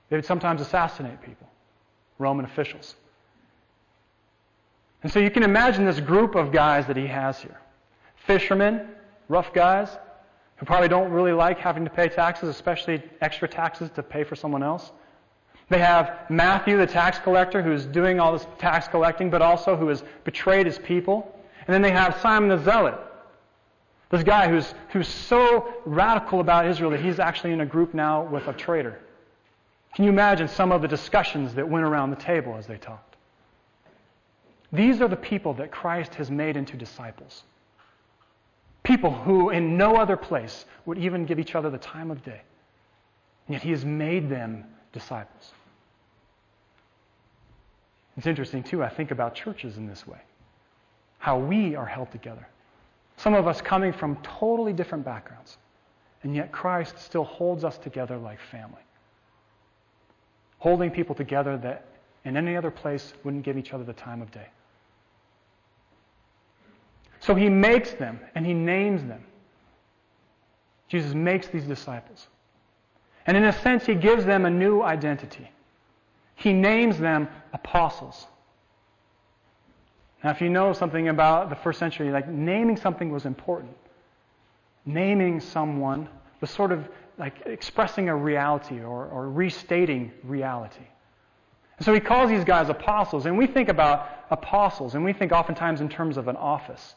They 0.09 0.17
would 0.17 0.25
sometimes 0.25 0.61
assassinate 0.61 1.23
people, 1.23 1.49
Roman 2.19 2.45
officials. 2.45 2.93
And 5.01 5.11
so 5.11 5.19
you 5.19 5.31
can 5.31 5.41
imagine 5.41 5.85
this 5.85 5.99
group 5.99 6.35
of 6.35 6.51
guys 6.51 6.85
that 6.85 6.95
he 6.95 7.07
has 7.07 7.41
here 7.41 7.57
fishermen, 8.27 8.87
rough 9.27 9.51
guys, 9.51 9.89
who 10.57 10.67
probably 10.67 10.87
don't 10.87 11.11
really 11.11 11.33
like 11.33 11.57
having 11.57 11.83
to 11.83 11.89
pay 11.89 12.09
taxes, 12.09 12.47
especially 12.47 13.01
extra 13.21 13.47
taxes 13.47 13.89
to 13.95 14.03
pay 14.03 14.23
for 14.23 14.35
someone 14.35 14.61
else. 14.61 14.91
They 15.67 15.79
have 15.79 16.29
Matthew, 16.29 16.77
the 16.77 16.85
tax 16.85 17.17
collector, 17.17 17.63
who's 17.63 17.85
doing 17.87 18.19
all 18.19 18.33
this 18.33 18.45
tax 18.59 18.87
collecting, 18.87 19.31
but 19.31 19.41
also 19.41 19.75
who 19.75 19.87
has 19.87 20.03
betrayed 20.23 20.67
his 20.67 20.77
people. 20.77 21.39
And 21.67 21.73
then 21.73 21.81
they 21.81 21.91
have 21.91 22.19
Simon 22.21 22.49
the 22.49 22.57
Zealot, 22.63 22.95
this 24.09 24.23
guy 24.23 24.47
who's, 24.49 24.73
who's 24.89 25.07
so 25.07 25.73
radical 25.85 26.39
about 26.39 26.67
Israel 26.67 26.91
that 26.91 26.99
he's 26.99 27.19
actually 27.19 27.51
in 27.51 27.61
a 27.61 27.65
group 27.65 27.93
now 27.93 28.23
with 28.23 28.47
a 28.47 28.53
traitor. 28.53 28.99
Can 29.95 30.05
you 30.05 30.11
imagine 30.11 30.47
some 30.47 30.71
of 30.71 30.81
the 30.81 30.87
discussions 30.87 31.53
that 31.55 31.67
went 31.67 31.85
around 31.85 32.09
the 32.09 32.17
table 32.17 32.55
as 32.57 32.67
they 32.67 32.77
talked? 32.77 33.15
These 34.71 35.01
are 35.01 35.07
the 35.07 35.15
people 35.15 35.53
that 35.55 35.71
Christ 35.71 36.15
has 36.15 36.29
made 36.29 36.57
into 36.57 36.75
disciples. 36.75 37.43
People 38.83 39.11
who 39.11 39.51
in 39.51 39.77
no 39.77 39.95
other 39.95 40.17
place 40.17 40.65
would 40.85 40.97
even 40.97 41.25
give 41.25 41.39
each 41.39 41.55
other 41.55 41.69
the 41.69 41.77
time 41.77 42.11
of 42.11 42.23
day. 42.23 42.41
And 43.47 43.53
yet 43.53 43.61
he 43.61 43.71
has 43.71 43.85
made 43.85 44.29
them 44.29 44.65
disciples. 44.91 45.51
It's 48.17 48.27
interesting, 48.27 48.63
too, 48.63 48.83
I 48.83 48.89
think 48.89 49.11
about 49.11 49.35
churches 49.35 49.77
in 49.77 49.87
this 49.87 50.05
way 50.05 50.19
how 51.23 51.37
we 51.37 51.73
are 51.73 51.85
held 51.85 52.11
together. 52.11 52.45
Some 53.15 53.33
of 53.33 53.47
us 53.47 53.61
coming 53.61 53.93
from 53.93 54.17
totally 54.23 54.73
different 54.73 55.05
backgrounds, 55.05 55.57
and 56.23 56.35
yet 56.35 56.51
Christ 56.51 56.99
still 56.99 57.23
holds 57.23 57.63
us 57.63 57.77
together 57.77 58.17
like 58.17 58.39
family. 58.51 58.81
Holding 60.57 60.91
people 60.91 61.15
together 61.15 61.55
that 61.59 61.85
in 62.25 62.35
any 62.35 62.57
other 62.57 62.69
place 62.69 63.13
wouldn't 63.23 63.43
give 63.45 63.57
each 63.57 63.71
other 63.71 63.85
the 63.85 63.93
time 63.93 64.21
of 64.21 64.31
day. 64.31 64.47
So 67.21 67.35
he 67.35 67.47
makes 67.47 67.91
them 67.91 68.19
and 68.35 68.45
he 68.45 68.53
names 68.53 69.01
them. 69.05 69.23
Jesus 70.89 71.13
makes 71.13 71.47
these 71.47 71.63
disciples. 71.63 72.27
And 73.27 73.37
in 73.37 73.45
a 73.45 73.53
sense, 73.53 73.85
he 73.85 73.95
gives 73.95 74.25
them 74.25 74.43
a 74.43 74.49
new 74.49 74.81
identity. 74.81 75.49
He 76.35 76.51
names 76.51 76.97
them 76.97 77.29
apostles. 77.53 78.27
Now, 80.23 80.31
if 80.31 80.39
you 80.39 80.49
know 80.49 80.71
something 80.71 81.09
about 81.09 81.49
the 81.49 81.55
first 81.55 81.79
century, 81.79 82.09
like 82.11 82.27
naming 82.29 82.77
something 82.77 83.11
was 83.11 83.25
important. 83.25 83.75
Naming 84.85 85.39
someone 85.39 86.07
was 86.39 86.49
sort 86.49 86.71
of 86.71 86.87
like 87.17 87.45
expressing 87.45 88.09
a 88.09 88.15
reality 88.15 88.79
or, 88.79 89.07
or 89.07 89.29
restating 89.29 90.11
reality. 90.23 90.85
And 91.77 91.85
so 91.85 91.93
he 91.93 91.99
calls 91.99 92.29
these 92.29 92.43
guys 92.43 92.69
apostles, 92.69 93.25
and 93.25 93.37
we 93.37 93.47
think 93.47 93.69
about 93.69 94.09
apostles, 94.29 94.95
and 94.95 95.03
we 95.03 95.11
think 95.11 95.31
oftentimes 95.31 95.81
in 95.81 95.89
terms 95.89 96.17
of 96.17 96.27
an 96.27 96.37
office. 96.37 96.95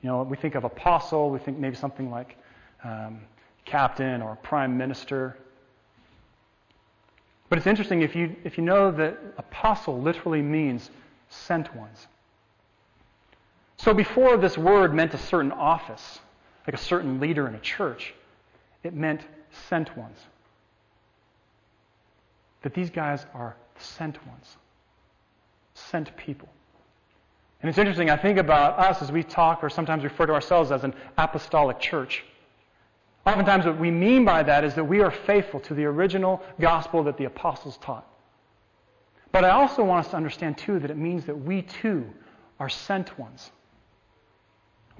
You 0.00 0.08
know, 0.08 0.22
we 0.22 0.36
think 0.36 0.54
of 0.54 0.64
apostle, 0.64 1.30
we 1.30 1.38
think 1.38 1.58
maybe 1.58 1.76
something 1.76 2.10
like 2.10 2.36
um, 2.84 3.20
captain 3.64 4.22
or 4.22 4.36
prime 4.36 4.76
minister. 4.76 5.36
But 7.48 7.58
it's 7.58 7.66
interesting 7.66 8.02
if 8.02 8.16
you, 8.16 8.34
if 8.44 8.56
you 8.56 8.64
know 8.64 8.90
that 8.92 9.18
apostle 9.36 10.00
literally 10.00 10.42
means 10.42 10.90
sent 11.28 11.74
ones. 11.76 12.06
So 13.82 13.92
before 13.92 14.36
this 14.36 14.56
word 14.56 14.94
meant 14.94 15.12
a 15.12 15.18
certain 15.18 15.50
office, 15.50 16.20
like 16.68 16.74
a 16.74 16.78
certain 16.78 17.18
leader 17.18 17.48
in 17.48 17.56
a 17.56 17.58
church, 17.58 18.14
it 18.84 18.94
meant 18.94 19.22
sent 19.68 19.96
ones. 19.96 20.18
That 22.62 22.74
these 22.74 22.90
guys 22.90 23.26
are 23.34 23.56
sent 23.76 24.24
ones, 24.24 24.56
sent 25.74 26.16
people. 26.16 26.48
And 27.60 27.68
it's 27.68 27.78
interesting, 27.78 28.08
I 28.08 28.16
think 28.16 28.38
about 28.38 28.78
us 28.78 29.02
as 29.02 29.10
we 29.10 29.24
talk 29.24 29.64
or 29.64 29.68
sometimes 29.68 30.04
refer 30.04 30.26
to 30.26 30.32
ourselves 30.32 30.70
as 30.70 30.84
an 30.84 30.94
apostolic 31.18 31.80
church. 31.80 32.22
Oftentimes, 33.26 33.66
what 33.66 33.80
we 33.80 33.90
mean 33.90 34.24
by 34.24 34.44
that 34.44 34.62
is 34.62 34.76
that 34.76 34.84
we 34.84 35.00
are 35.00 35.10
faithful 35.10 35.58
to 35.58 35.74
the 35.74 35.86
original 35.86 36.40
gospel 36.60 37.02
that 37.02 37.16
the 37.16 37.24
apostles 37.24 37.78
taught. 37.78 38.06
But 39.32 39.44
I 39.44 39.50
also 39.50 39.82
want 39.82 40.04
us 40.04 40.10
to 40.12 40.16
understand, 40.16 40.56
too, 40.56 40.78
that 40.78 40.90
it 40.92 40.96
means 40.96 41.24
that 41.26 41.36
we, 41.36 41.62
too, 41.62 42.08
are 42.60 42.68
sent 42.68 43.18
ones. 43.18 43.50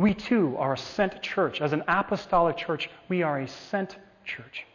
We 0.02 0.14
too 0.14 0.56
are 0.59 0.73
a 0.73 0.78
sent 0.78 1.23
church. 1.23 1.61
As 1.61 1.73
an 1.73 1.85
apostolic 1.87 2.56
church, 2.56 2.90
we 3.09 3.23
are 3.23 3.38
a 3.38 3.47
sent 3.47 3.97
church. 4.25 4.66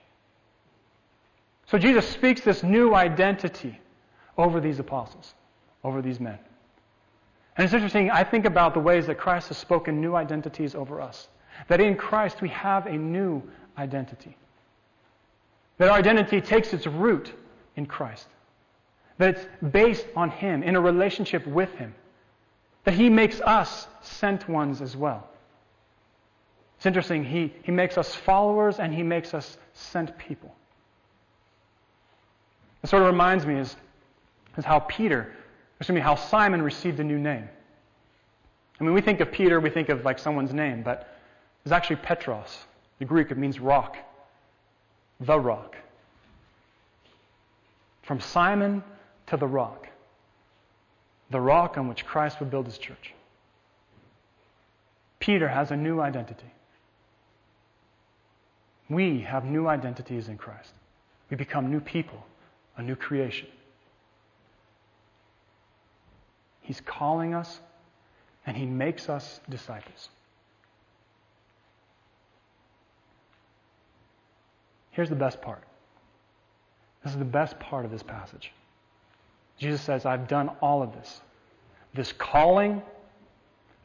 So 1.66 1.78
Jesus 1.78 2.08
speaks 2.08 2.40
this 2.40 2.64
new 2.64 2.96
identity 2.96 3.78
over 4.38 4.62
these 4.62 4.80
apostles, 4.80 5.34
over 5.84 6.02
these 6.02 6.22
men. 6.22 6.40
And 7.58 7.66
it's 7.66 7.74
interesting, 7.74 8.10
I 8.10 8.24
think 8.24 8.46
about 8.46 8.74
the 8.74 8.80
ways 8.80 9.06
that 9.08 9.18
Christ 9.18 9.50
has 9.50 9.58
spoken 9.58 10.00
new 10.00 10.16
identities 10.16 10.76
over 10.76 11.02
us. 11.02 11.28
That 11.68 11.82
in 11.82 11.98
Christ 11.98 12.42
we 12.42 12.50
have 12.50 12.86
a 12.86 12.94
new 12.94 13.44
identity. 13.78 14.38
That 15.78 15.90
our 15.90 15.98
identity 15.98 16.40
takes 16.40 16.72
its 16.72 16.88
root 16.88 17.34
in 17.76 17.86
Christ. 17.86 18.28
That 19.18 19.32
it's 19.32 19.46
based 19.74 20.08
on 20.16 20.30
Him, 20.30 20.64
in 20.64 20.78
a 20.78 20.82
relationship 20.82 21.46
with 21.46 21.74
Him 21.74 21.94
that 22.88 22.94
he 22.94 23.10
makes 23.10 23.42
us 23.42 23.86
sent 24.02 24.48
ones 24.48 24.82
as 24.82 24.96
well. 24.96 25.28
It's 26.78 26.86
interesting, 26.86 27.22
he, 27.22 27.54
he 27.64 27.72
makes 27.74 27.98
us 27.98 28.16
followers 28.16 28.80
and 28.80 28.94
he 28.94 29.04
makes 29.04 29.34
us 29.34 29.58
sent 29.74 30.18
people. 30.18 30.56
It 32.82 32.90
sort 32.90 33.04
of 33.04 33.08
reminds 33.08 33.46
me 33.46 33.56
is, 33.56 33.76
is 34.58 34.64
how 34.64 34.80
Peter, 34.80 35.34
excuse 35.78 35.96
me, 35.96 36.00
how 36.00 36.16
Simon 36.16 36.62
received 36.62 37.02
a 37.02 37.04
new 37.04 37.20
name. 37.20 37.50
I 38.80 38.84
mean, 38.86 38.94
we 38.94 39.02
think 39.02 39.20
of 39.20 39.34
Peter, 39.34 39.60
we 39.60 39.70
think 39.70 39.90
of 39.90 40.06
like 40.06 40.18
someone's 40.18 40.54
name, 40.54 40.82
but 40.82 41.14
it's 41.66 41.74
actually 41.74 41.98
Petros. 41.98 42.58
The 43.00 43.06
Greek, 43.06 43.32
it 43.32 43.38
means 43.38 43.60
rock. 43.60 43.98
The 45.20 45.38
rock. 45.38 45.76
From 48.04 48.22
Simon 48.22 48.82
to 49.26 49.36
the 49.36 49.46
rock 49.46 49.87
the 51.30 51.40
rock 51.40 51.78
on 51.78 51.88
which 51.88 52.06
Christ 52.06 52.40
would 52.40 52.50
build 52.50 52.66
his 52.66 52.78
church. 52.78 53.14
Peter 55.20 55.48
has 55.48 55.72
a 55.72 55.76
new 55.76 56.00
identity. 56.00 56.52
We 58.90 59.22
have 59.22 59.44
new 59.44 59.68
identities 59.68 60.30
in 60.30 60.38
Christ. 60.38 60.72
We 61.30 61.36
become 61.36 61.70
new 61.70 61.82
people, 61.82 62.24
a 62.78 62.82
new 62.82 62.96
creation. 62.96 63.48
He's 66.62 66.82
calling 66.82 67.34
us 67.34 67.60
and 68.46 68.56
he 68.56 68.66
makes 68.66 69.10
us 69.10 69.42
disciples. 69.50 70.10
Here's 74.92 75.10
the 75.10 75.16
best 75.16 75.42
part. 75.42 75.64
This 77.04 77.14
is 77.14 77.20
the 77.20 77.26
best 77.26 77.60
part 77.60 77.86
of 77.86 77.92
this 77.92 78.04
passage. 78.04 78.52
Jesus 79.58 79.82
says, 79.82 80.06
I've 80.06 80.28
done 80.28 80.50
all 80.62 80.84
of 80.84 80.94
this. 80.94 81.22
This 81.94 82.14
calling, 82.14 82.82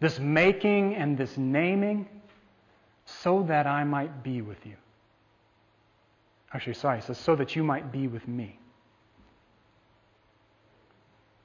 this 0.01 0.19
making, 0.19 0.95
and 0.97 1.17
this 1.17 1.37
naming, 1.37 2.09
so 3.05 3.43
that 3.45 3.67
I 3.67 3.85
might 3.85 4.23
be 4.23 4.43
with 4.43 4.65
you. 4.67 4.77
Actually, 6.53 6.75
sorry, 6.75 6.99
he 7.01 7.07
says, 7.07 7.19
so 7.19 7.35
that 7.37 7.57
you 7.57 7.65
might 7.65 7.91
be 7.91 8.07
with 8.09 8.29
me. 8.29 8.59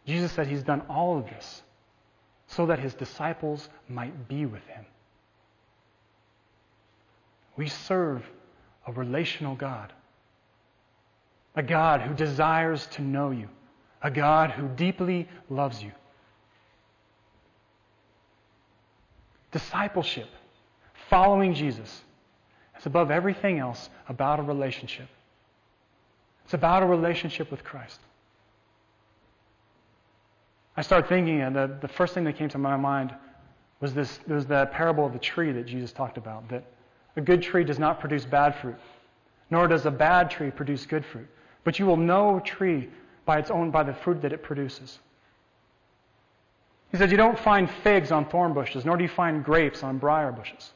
Jesus 0.05 0.31
said 0.31 0.47
he's 0.47 0.63
done 0.63 0.81
all 0.89 1.17
of 1.17 1.25
this 1.25 1.63
so 2.47 2.65
that 2.65 2.79
his 2.79 2.93
disciples 2.93 3.69
might 3.89 4.27
be 4.27 4.45
with 4.45 4.65
him. 4.67 4.85
We 7.57 7.67
serve 7.67 8.23
a 8.85 8.91
relational 8.91 9.55
God, 9.55 9.91
a 11.55 11.63
God 11.63 12.01
who 12.01 12.13
desires 12.13 12.87
to 12.91 13.01
know 13.01 13.31
you, 13.31 13.49
a 14.01 14.11
God 14.11 14.51
who 14.51 14.67
deeply 14.69 15.27
loves 15.49 15.81
you. 15.81 15.91
Discipleship, 19.51 20.29
following 21.09 21.53
Jesus, 21.53 22.01
is 22.79 22.85
above 22.85 23.11
everything 23.11 23.59
else 23.59 23.89
about 24.07 24.39
a 24.39 24.43
relationship. 24.43 25.07
It's 26.45 26.53
about 26.53 26.83
a 26.83 26.85
relationship 26.85 27.49
with 27.51 27.63
Christ. 27.63 27.99
I 30.77 30.81
started 30.81 31.09
thinking, 31.09 31.41
and 31.41 31.55
the, 31.55 31.77
the 31.81 31.87
first 31.87 32.13
thing 32.13 32.23
that 32.25 32.37
came 32.37 32.49
to 32.49 32.57
my 32.57 32.77
mind 32.77 33.13
was 33.79 33.93
this 33.93 34.19
was 34.27 34.45
the 34.45 34.67
parable 34.67 35.05
of 35.05 35.13
the 35.13 35.19
tree 35.19 35.51
that 35.51 35.65
Jesus 35.65 35.91
talked 35.91 36.17
about. 36.17 36.47
That 36.49 36.63
a 37.15 37.21
good 37.21 37.41
tree 37.41 37.63
does 37.63 37.79
not 37.79 37.99
produce 37.99 38.25
bad 38.25 38.55
fruit, 38.61 38.75
nor 39.49 39.67
does 39.67 39.85
a 39.85 39.91
bad 39.91 40.29
tree 40.29 40.51
produce 40.51 40.85
good 40.85 41.05
fruit. 41.05 41.27
But 41.63 41.79
you 41.79 41.85
will 41.85 41.97
know 41.97 42.37
a 42.37 42.41
tree 42.41 42.89
by 43.27 43.37
its 43.37 43.51
own 43.51 43.69
by 43.69 43.83
the 43.83 43.93
fruit 43.93 44.21
that 44.21 44.33
it 44.33 44.41
produces. 44.41 44.97
He 46.91 46.97
said, 46.97 47.11
You 47.11 47.17
don't 47.17 47.37
find 47.37 47.69
figs 47.83 48.11
on 48.11 48.25
thorn 48.25 48.53
bushes, 48.53 48.85
nor 48.85 48.97
do 48.97 49.03
you 49.03 49.09
find 49.09 49.43
grapes 49.43 49.83
on 49.83 49.99
briar 49.99 50.31
bushes. 50.31 50.71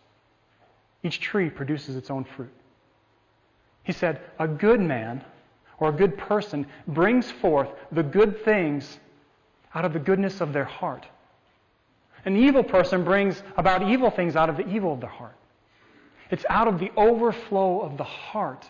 Each 1.02 1.20
tree 1.20 1.50
produces 1.50 1.96
its 1.96 2.12
own 2.12 2.26
fruit. 2.26 2.52
He 3.84 3.94
said, 3.94 4.20
A 4.38 4.48
good 4.48 4.82
man 4.82 5.24
or 5.80 5.90
a 5.90 5.94
good 5.94 6.18
person 6.18 6.68
brings 6.88 7.32
forth 7.32 7.70
the 7.92 8.04
good 8.04 8.44
things 8.44 9.00
out 9.74 9.86
of 9.86 9.94
the 9.94 10.00
goodness 10.00 10.42
of 10.42 10.52
their 10.52 10.66
heart. 10.66 11.06
An 12.26 12.36
evil 12.36 12.64
person 12.64 13.04
brings 13.04 13.42
about 13.56 13.90
evil 13.90 14.12
things 14.12 14.36
out 14.36 14.50
of 14.50 14.58
the 14.58 14.68
evil 14.68 14.94
of 14.94 15.00
their 15.00 15.10
heart. 15.10 15.36
It's 16.30 16.46
out 16.50 16.68
of 16.68 16.80
the 16.80 16.92
overflow 16.98 17.80
of 17.80 17.98
the 17.98 18.04
heart 18.04 18.70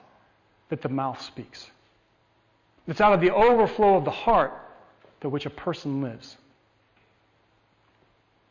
that 0.69 0.83
the 0.83 0.89
mouth 0.89 1.19
speaks. 1.21 1.69
It's 2.87 3.01
out 3.01 3.13
of 3.13 3.21
the 3.21 3.33
overflow 3.33 3.95
of 3.95 4.05
the 4.05 4.11
heart 4.11 4.53
that 5.21 5.29
which 5.29 5.45
a 5.45 5.49
person 5.49 6.01
lives. 6.01 6.37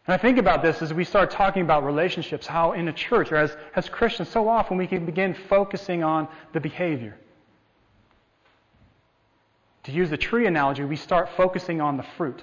And 0.07 0.15
I 0.15 0.19
think 0.19 0.39
about 0.39 0.63
this 0.63 0.83
as 0.83 0.95
we 0.95 1.05
start 1.05 1.31
talking 1.31 1.63
about 1.63 1.85
relationships, 1.85 2.47
how 2.47 2.73
in 2.73 2.89
a 2.89 2.93
church 2.93 3.31
or 3.31 3.37
as, 3.37 3.57
as 3.77 3.89
Christians, 3.89 4.29
so 4.29 4.49
often 4.49 4.77
we 4.77 4.87
can 4.87 5.05
begin 5.05 5.35
focusing 5.35 6.03
on 6.03 6.27
the 6.53 6.61
behavior. 6.61 7.17
To 9.85 9.93
use 9.93 10.11
the 10.11 10.17
tree 10.17 10.47
analogy, 10.47 10.85
we 10.85 10.97
start 10.97 11.31
focusing 11.37 11.81
on 11.81 11.97
the 11.97 12.03
fruit. 12.03 12.43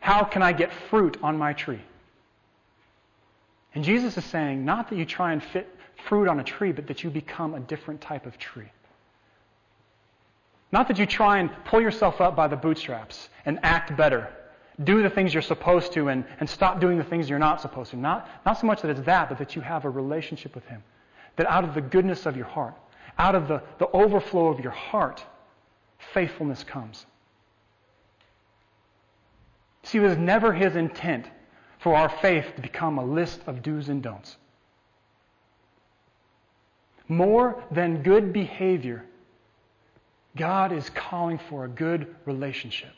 How 0.00 0.24
can 0.24 0.42
I 0.42 0.52
get 0.52 0.72
fruit 0.90 1.16
on 1.22 1.38
my 1.38 1.52
tree? 1.52 1.80
And 3.74 3.84
Jesus 3.84 4.18
is 4.18 4.24
saying, 4.24 4.64
not 4.64 4.90
that 4.90 4.96
you 4.96 5.06
try 5.06 5.32
and 5.32 5.42
fit 5.42 5.68
fruit 6.08 6.28
on 6.28 6.40
a 6.40 6.44
tree, 6.44 6.72
but 6.72 6.88
that 6.88 7.04
you 7.04 7.10
become 7.10 7.54
a 7.54 7.60
different 7.60 8.00
type 8.00 8.26
of 8.26 8.38
tree. 8.38 8.70
Not 10.72 10.88
that 10.88 10.98
you 10.98 11.06
try 11.06 11.38
and 11.38 11.50
pull 11.64 11.80
yourself 11.80 12.20
up 12.20 12.34
by 12.34 12.48
the 12.48 12.56
bootstraps 12.56 13.28
and 13.44 13.60
act 13.62 13.94
better, 13.96 14.32
do 14.82 15.02
the 15.02 15.10
things 15.10 15.34
you're 15.34 15.42
supposed 15.42 15.92
to, 15.92 16.08
and, 16.08 16.24
and 16.40 16.48
stop 16.48 16.80
doing 16.80 16.96
the 16.96 17.04
things 17.04 17.28
you're 17.28 17.38
not 17.38 17.60
supposed 17.60 17.90
to. 17.90 17.96
Not, 17.96 18.28
not 18.46 18.58
so 18.58 18.66
much 18.66 18.80
that 18.80 18.90
it's 18.90 19.02
that, 19.02 19.28
but 19.28 19.38
that 19.38 19.54
you 19.54 19.60
have 19.60 19.84
a 19.84 19.90
relationship 19.90 20.54
with 20.54 20.64
Him. 20.64 20.82
That 21.36 21.46
out 21.46 21.64
of 21.64 21.74
the 21.74 21.82
goodness 21.82 22.24
of 22.24 22.36
your 22.36 22.46
heart, 22.46 22.74
out 23.18 23.34
of 23.34 23.48
the, 23.48 23.62
the 23.78 23.88
overflow 23.88 24.48
of 24.48 24.60
your 24.60 24.72
heart, 24.72 25.22
faithfulness 26.14 26.64
comes. 26.64 27.06
See, 29.84 29.98
it 29.98 30.02
was 30.02 30.16
never 30.16 30.52
his 30.52 30.76
intent 30.76 31.26
for 31.78 31.94
our 31.94 32.08
faith 32.08 32.54
to 32.56 32.62
become 32.62 32.98
a 32.98 33.04
list 33.04 33.40
of 33.46 33.62
do's 33.62 33.88
and 33.88 34.02
don'ts. 34.02 34.36
More 37.08 37.62
than 37.70 38.02
good 38.02 38.32
behavior, 38.32 39.04
God 40.36 40.72
is 40.72 40.88
calling 40.90 41.38
for 41.48 41.64
a 41.64 41.68
good 41.68 42.14
relationship. 42.24 42.92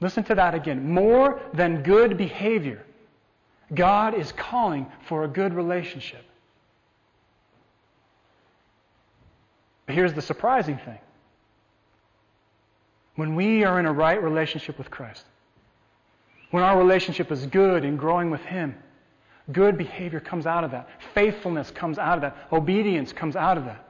Listen 0.00 0.24
to 0.24 0.34
that 0.36 0.54
again. 0.54 0.92
More 0.92 1.40
than 1.52 1.82
good 1.82 2.16
behavior, 2.16 2.84
God 3.74 4.14
is 4.14 4.32
calling 4.32 4.86
for 5.08 5.24
a 5.24 5.28
good 5.28 5.52
relationship. 5.52 6.24
But 9.86 9.94
here's 9.94 10.14
the 10.14 10.22
surprising 10.22 10.78
thing 10.78 10.98
when 13.16 13.34
we 13.34 13.64
are 13.64 13.80
in 13.80 13.86
a 13.86 13.92
right 13.92 14.22
relationship 14.22 14.78
with 14.78 14.90
Christ, 14.90 15.24
when 16.50 16.62
our 16.62 16.78
relationship 16.78 17.32
is 17.32 17.46
good 17.46 17.84
and 17.84 17.98
growing 17.98 18.30
with 18.30 18.42
Him, 18.42 18.76
good 19.50 19.76
behavior 19.76 20.20
comes 20.20 20.46
out 20.46 20.62
of 20.62 20.70
that. 20.70 20.88
Faithfulness 21.14 21.70
comes 21.70 21.98
out 21.98 22.16
of 22.16 22.22
that. 22.22 22.36
Obedience 22.52 23.12
comes 23.12 23.34
out 23.34 23.58
of 23.58 23.64
that. 23.64 23.87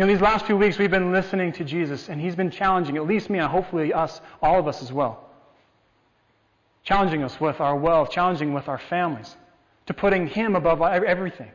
You 0.00 0.06
know, 0.06 0.12
these 0.14 0.22
last 0.22 0.46
few 0.46 0.56
weeks 0.56 0.78
we've 0.78 0.90
been 0.90 1.12
listening 1.12 1.52
to 1.52 1.62
Jesus, 1.62 2.08
and 2.08 2.18
He's 2.18 2.34
been 2.34 2.50
challenging 2.50 2.96
at 2.96 3.06
least 3.06 3.28
me 3.28 3.38
and 3.38 3.46
hopefully 3.46 3.92
us, 3.92 4.22
all 4.40 4.58
of 4.58 4.66
us 4.66 4.82
as 4.82 4.90
well. 4.90 5.28
Challenging 6.84 7.22
us 7.22 7.38
with 7.38 7.60
our 7.60 7.76
wealth, 7.76 8.10
challenging 8.10 8.54
with 8.54 8.66
our 8.66 8.78
families, 8.78 9.36
to 9.84 9.92
putting 9.92 10.26
Him 10.26 10.56
above 10.56 10.80
everything. 10.80 11.50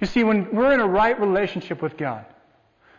You 0.00 0.06
see, 0.06 0.24
when 0.24 0.50
we're 0.56 0.72
in 0.72 0.80
a 0.80 0.86
right 0.86 1.20
relationship 1.20 1.82
with 1.82 1.98
God, 1.98 2.24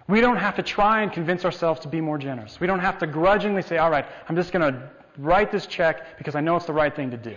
we 0.08 0.22
don't 0.22 0.38
have 0.38 0.56
to 0.58 0.62
try 0.62 1.02
and 1.02 1.12
convince 1.12 1.44
ourselves 1.44 1.80
to 1.80 1.88
be 1.88 2.00
more 2.00 2.20
generous. 2.20 2.60
We 2.60 2.68
don't 2.68 2.82
have 2.82 3.00
to 3.00 3.08
grudgingly 3.08 3.64
say, 3.64 3.80
all 3.80 3.90
right, 3.90 4.06
I'm 4.30 4.36
just 4.36 4.52
going 4.52 4.72
to 4.72 4.88
write 5.18 5.52
this 5.52 5.66
check 5.66 6.20
because 6.20 6.36
I 6.36 6.42
know 6.42 6.56
it's 6.58 6.68
the 6.68 6.74
right 6.74 6.96
thing 6.96 7.10
to 7.10 7.18
do. 7.18 7.36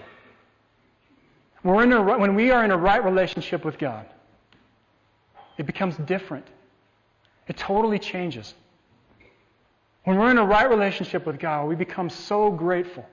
We're 1.64 1.84
in 1.84 1.94
a, 1.94 2.02
when 2.02 2.34
we 2.34 2.50
are 2.50 2.62
in 2.62 2.72
a 2.72 2.76
right 2.76 3.02
relationship 3.02 3.64
with 3.64 3.78
God, 3.78 4.04
it 5.56 5.64
becomes 5.64 5.96
different. 5.96 6.46
It 7.48 7.56
totally 7.56 7.98
changes. 7.98 8.54
When 10.04 10.18
we're 10.18 10.30
in 10.30 10.38
a 10.38 10.44
right 10.44 10.68
relationship 10.68 11.26
with 11.26 11.38
God, 11.38 11.66
we 11.66 11.74
become 11.74 12.08
so 12.08 12.50
grateful. 12.50 13.06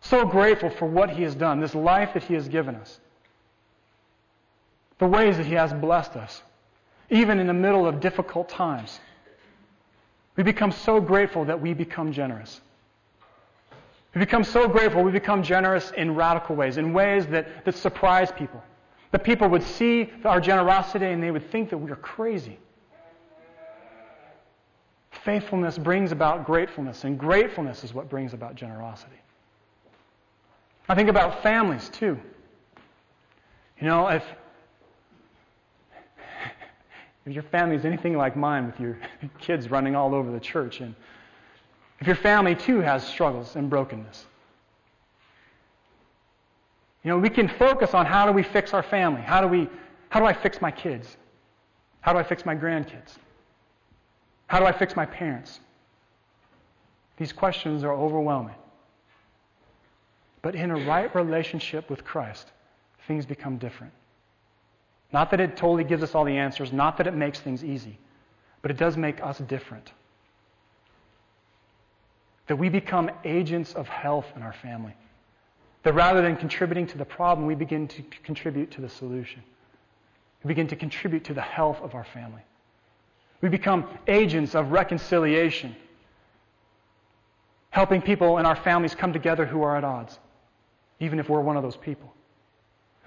So 0.00 0.26
grateful 0.26 0.70
for 0.70 0.86
what 0.86 1.10
He 1.10 1.22
has 1.22 1.34
done, 1.34 1.60
this 1.60 1.74
life 1.74 2.14
that 2.14 2.24
He 2.24 2.34
has 2.34 2.48
given 2.48 2.74
us, 2.74 3.00
the 4.98 5.06
ways 5.06 5.36
that 5.36 5.46
He 5.46 5.54
has 5.54 5.72
blessed 5.72 6.16
us 6.16 6.42
even 7.10 7.38
in 7.38 7.46
the 7.46 7.54
middle 7.54 7.86
of 7.86 8.00
difficult 8.00 8.48
times. 8.48 9.00
We 10.36 10.42
become 10.42 10.72
so 10.72 11.00
grateful 11.00 11.44
that 11.44 11.60
we 11.60 11.74
become 11.74 12.12
generous. 12.12 12.60
We 14.14 14.20
become 14.20 14.44
so 14.44 14.68
grateful, 14.68 15.02
we 15.02 15.12
become 15.12 15.42
generous 15.42 15.90
in 15.92 16.14
radical 16.14 16.56
ways, 16.56 16.76
in 16.76 16.92
ways 16.92 17.26
that, 17.28 17.64
that 17.64 17.76
surprise 17.76 18.30
people. 18.32 18.62
That 19.10 19.24
people 19.24 19.48
would 19.48 19.62
see 19.62 20.10
our 20.24 20.40
generosity 20.40 21.06
and 21.06 21.22
they 21.22 21.30
would 21.30 21.50
think 21.50 21.70
that 21.70 21.78
we're 21.78 21.96
crazy. 21.96 22.58
Faithfulness 25.24 25.78
brings 25.78 26.12
about 26.12 26.44
gratefulness, 26.44 27.04
and 27.04 27.18
gratefulness 27.18 27.82
is 27.82 27.94
what 27.94 28.10
brings 28.10 28.34
about 28.34 28.54
generosity. 28.56 29.16
I 30.86 30.94
think 30.94 31.08
about 31.08 31.42
families 31.42 31.88
too. 31.88 32.18
You 33.80 33.86
know, 33.86 34.08
if 34.08 34.22
if 37.24 37.32
your 37.32 37.42
family 37.44 37.74
is 37.74 37.86
anything 37.86 38.18
like 38.18 38.36
mine 38.36 38.66
with 38.66 38.78
your 38.78 38.98
kids 39.40 39.70
running 39.70 39.96
all 39.96 40.14
over 40.14 40.30
the 40.30 40.40
church, 40.40 40.80
and 40.80 40.94
if 42.00 42.06
your 42.06 42.16
family 42.16 42.54
too 42.54 42.80
has 42.80 43.06
struggles 43.06 43.56
and 43.56 43.70
brokenness, 43.70 44.26
you 47.02 47.10
know, 47.10 47.16
we 47.16 47.30
can 47.30 47.48
focus 47.48 47.94
on 47.94 48.04
how 48.04 48.26
do 48.26 48.32
we 48.32 48.42
fix 48.42 48.74
our 48.74 48.82
family? 48.82 49.22
How 49.22 49.40
do 49.40 49.48
we 49.48 49.70
how 50.10 50.20
do 50.20 50.26
I 50.26 50.34
fix 50.34 50.60
my 50.60 50.70
kids? 50.70 51.16
How 52.02 52.12
do 52.12 52.18
I 52.18 52.22
fix 52.24 52.44
my 52.44 52.54
grandkids? 52.54 53.16
How 54.46 54.58
do 54.58 54.66
I 54.66 54.72
fix 54.72 54.94
my 54.94 55.06
parents? 55.06 55.60
These 57.16 57.32
questions 57.32 57.84
are 57.84 57.92
overwhelming. 57.92 58.56
But 60.42 60.54
in 60.54 60.70
a 60.70 60.76
right 60.76 61.14
relationship 61.14 61.88
with 61.88 62.04
Christ, 62.04 62.50
things 63.06 63.24
become 63.24 63.56
different. 63.56 63.92
Not 65.12 65.30
that 65.30 65.40
it 65.40 65.56
totally 65.56 65.84
gives 65.84 66.02
us 66.02 66.14
all 66.14 66.24
the 66.24 66.36
answers, 66.36 66.72
not 66.72 66.96
that 66.98 67.06
it 67.06 67.14
makes 67.14 67.40
things 67.40 67.64
easy, 67.64 67.98
but 68.60 68.70
it 68.70 68.76
does 68.76 68.96
make 68.96 69.22
us 69.22 69.38
different. 69.38 69.92
That 72.48 72.56
we 72.56 72.68
become 72.68 73.10
agents 73.24 73.72
of 73.74 73.88
health 73.88 74.26
in 74.36 74.42
our 74.42 74.52
family. 74.52 74.94
That 75.84 75.94
rather 75.94 76.20
than 76.20 76.36
contributing 76.36 76.86
to 76.88 76.98
the 76.98 77.04
problem, 77.04 77.46
we 77.46 77.54
begin 77.54 77.88
to 77.88 78.02
contribute 78.22 78.70
to 78.72 78.80
the 78.80 78.88
solution. 78.88 79.42
We 80.42 80.48
begin 80.48 80.66
to 80.68 80.76
contribute 80.76 81.24
to 81.24 81.34
the 81.34 81.40
health 81.40 81.80
of 81.80 81.94
our 81.94 82.04
family. 82.04 82.42
We 83.44 83.50
become 83.50 83.86
agents 84.08 84.54
of 84.54 84.72
reconciliation, 84.72 85.76
helping 87.68 88.00
people 88.00 88.38
in 88.38 88.46
our 88.46 88.56
families 88.56 88.94
come 88.94 89.12
together 89.12 89.44
who 89.44 89.62
are 89.62 89.76
at 89.76 89.84
odds, 89.84 90.18
even 90.98 91.18
if 91.18 91.28
we're 91.28 91.42
one 91.42 91.58
of 91.58 91.62
those 91.62 91.76
people. 91.76 92.10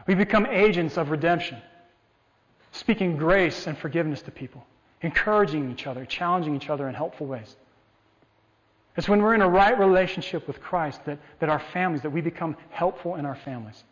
We 0.05 0.13
become 0.13 0.45
agents 0.45 0.95
of 0.95 1.09
redemption 1.09 1.57
speaking 2.71 3.17
grace 3.17 3.65
and 3.65 3.75
forgiveness 3.75 4.21
to 4.21 4.29
people, 4.29 4.63
encouraging 5.01 5.71
each 5.71 5.87
other, 5.87 6.05
challenging 6.05 6.55
each 6.55 6.69
other 6.69 6.87
in 6.87 6.93
helpful 6.93 7.25
ways. 7.25 7.55
It's 8.95 9.09
when 9.09 9.23
we're 9.23 9.33
in 9.33 9.41
a 9.41 9.49
right 9.49 9.79
relationship 9.79 10.45
with 10.45 10.61
Christ 10.61 11.03
that, 11.05 11.17
that 11.39 11.49
our 11.49 11.63
families, 11.73 12.03
that 12.03 12.11
we 12.11 12.21
become 12.21 12.55
helpful 12.69 13.15
in 13.15 13.25
our 13.25 13.33
families. 13.33 13.83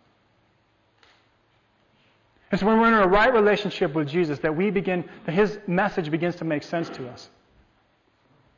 It's 2.51 2.62
when 2.63 2.79
we're 2.79 2.88
in 2.88 2.93
a 2.93 3.08
right 3.08 3.34
relationship 3.34 3.93
with 3.93 4.08
Jesus 4.08 4.39
that 4.39 4.55
we 4.55 4.69
begin, 4.69 5.03
that 5.25 5.34
his 5.34 5.60
message 5.67 6.12
begins 6.12 6.36
to 6.38 6.45
make 6.45 6.63
sense 6.63 6.89
to 6.89 7.08
us. 7.10 7.29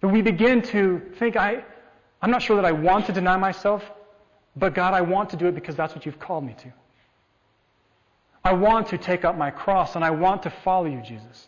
That 0.01 0.09
we 0.09 0.21
begin 0.21 0.61
to 0.63 1.01
think, 1.17 1.35
I, 1.35 1.63
I'm 2.21 2.31
not 2.31 2.41
sure 2.41 2.55
that 2.57 2.65
I 2.65 2.71
want 2.71 3.05
to 3.07 3.13
deny 3.13 3.37
myself, 3.37 3.83
but 4.55 4.73
God, 4.73 4.93
I 4.93 5.01
want 5.01 5.29
to 5.31 5.37
do 5.37 5.47
it 5.47 5.55
because 5.55 5.75
that's 5.75 5.95
what 5.95 6.05
you've 6.05 6.19
called 6.19 6.43
me 6.43 6.55
to. 6.59 6.73
I 8.43 8.53
want 8.53 8.87
to 8.87 8.97
take 8.97 9.25
up 9.25 9.37
my 9.37 9.51
cross 9.51 9.95
and 9.95 10.03
I 10.03 10.11
want 10.11 10.43
to 10.43 10.49
follow 10.49 10.85
you, 10.85 11.01
Jesus. 11.01 11.47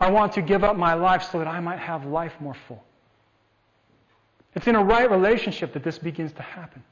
I 0.00 0.10
want 0.10 0.32
to 0.34 0.42
give 0.42 0.64
up 0.64 0.76
my 0.76 0.94
life 0.94 1.28
so 1.30 1.38
that 1.38 1.48
I 1.48 1.60
might 1.60 1.78
have 1.78 2.06
life 2.06 2.34
more 2.40 2.56
full. 2.66 2.82
It's 4.54 4.66
in 4.66 4.74
a 4.74 4.82
right 4.82 5.10
relationship 5.10 5.72
that 5.74 5.82
this 5.82 5.98
begins 5.98 6.32
to 6.34 6.42
happen. 6.42 6.82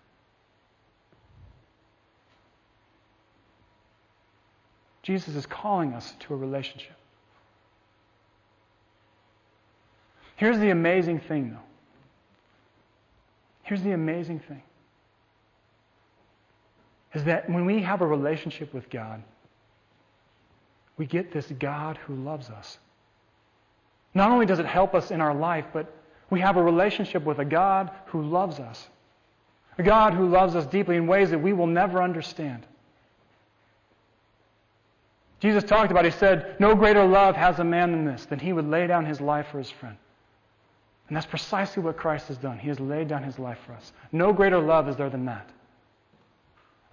Jesus 5.06 5.36
is 5.36 5.46
calling 5.46 5.92
us 5.92 6.14
to 6.18 6.34
a 6.34 6.36
relationship. 6.36 6.96
Here's 10.34 10.58
the 10.58 10.70
amazing 10.70 11.20
thing, 11.20 11.50
though. 11.50 11.60
Here's 13.62 13.82
the 13.82 13.92
amazing 13.92 14.40
thing 14.40 14.62
is 17.14 17.22
that 17.22 17.48
when 17.48 17.66
we 17.66 17.82
have 17.82 18.00
a 18.00 18.06
relationship 18.06 18.74
with 18.74 18.90
God, 18.90 19.22
we 20.98 21.06
get 21.06 21.32
this 21.32 21.46
God 21.60 21.98
who 21.98 22.16
loves 22.16 22.50
us. 22.50 22.76
Not 24.12 24.32
only 24.32 24.44
does 24.44 24.58
it 24.58 24.66
help 24.66 24.92
us 24.92 25.12
in 25.12 25.20
our 25.20 25.34
life, 25.34 25.66
but 25.72 25.86
we 26.30 26.40
have 26.40 26.56
a 26.56 26.62
relationship 26.62 27.22
with 27.22 27.38
a 27.38 27.44
God 27.44 27.92
who 28.06 28.22
loves 28.22 28.58
us. 28.58 28.88
A 29.78 29.84
God 29.84 30.14
who 30.14 30.28
loves 30.28 30.56
us 30.56 30.66
deeply 30.66 30.96
in 30.96 31.06
ways 31.06 31.30
that 31.30 31.38
we 31.38 31.52
will 31.52 31.68
never 31.68 32.02
understand. 32.02 32.66
Jesus 35.40 35.64
talked 35.64 35.90
about, 35.90 36.04
he 36.04 36.10
said, 36.10 36.56
No 36.58 36.74
greater 36.74 37.04
love 37.04 37.36
has 37.36 37.58
a 37.58 37.64
man 37.64 37.92
than 37.92 38.04
this, 38.04 38.26
than 38.26 38.38
he 38.38 38.52
would 38.52 38.68
lay 38.68 38.86
down 38.86 39.04
his 39.04 39.20
life 39.20 39.48
for 39.50 39.58
his 39.58 39.70
friend. 39.70 39.96
And 41.08 41.16
that's 41.16 41.26
precisely 41.26 41.82
what 41.82 41.96
Christ 41.96 42.28
has 42.28 42.38
done. 42.38 42.58
He 42.58 42.68
has 42.68 42.80
laid 42.80 43.08
down 43.08 43.22
his 43.22 43.38
life 43.38 43.58
for 43.64 43.72
us. 43.72 43.92
No 44.12 44.32
greater 44.32 44.58
love 44.58 44.88
is 44.88 44.96
there 44.96 45.10
than 45.10 45.26
that. 45.26 45.48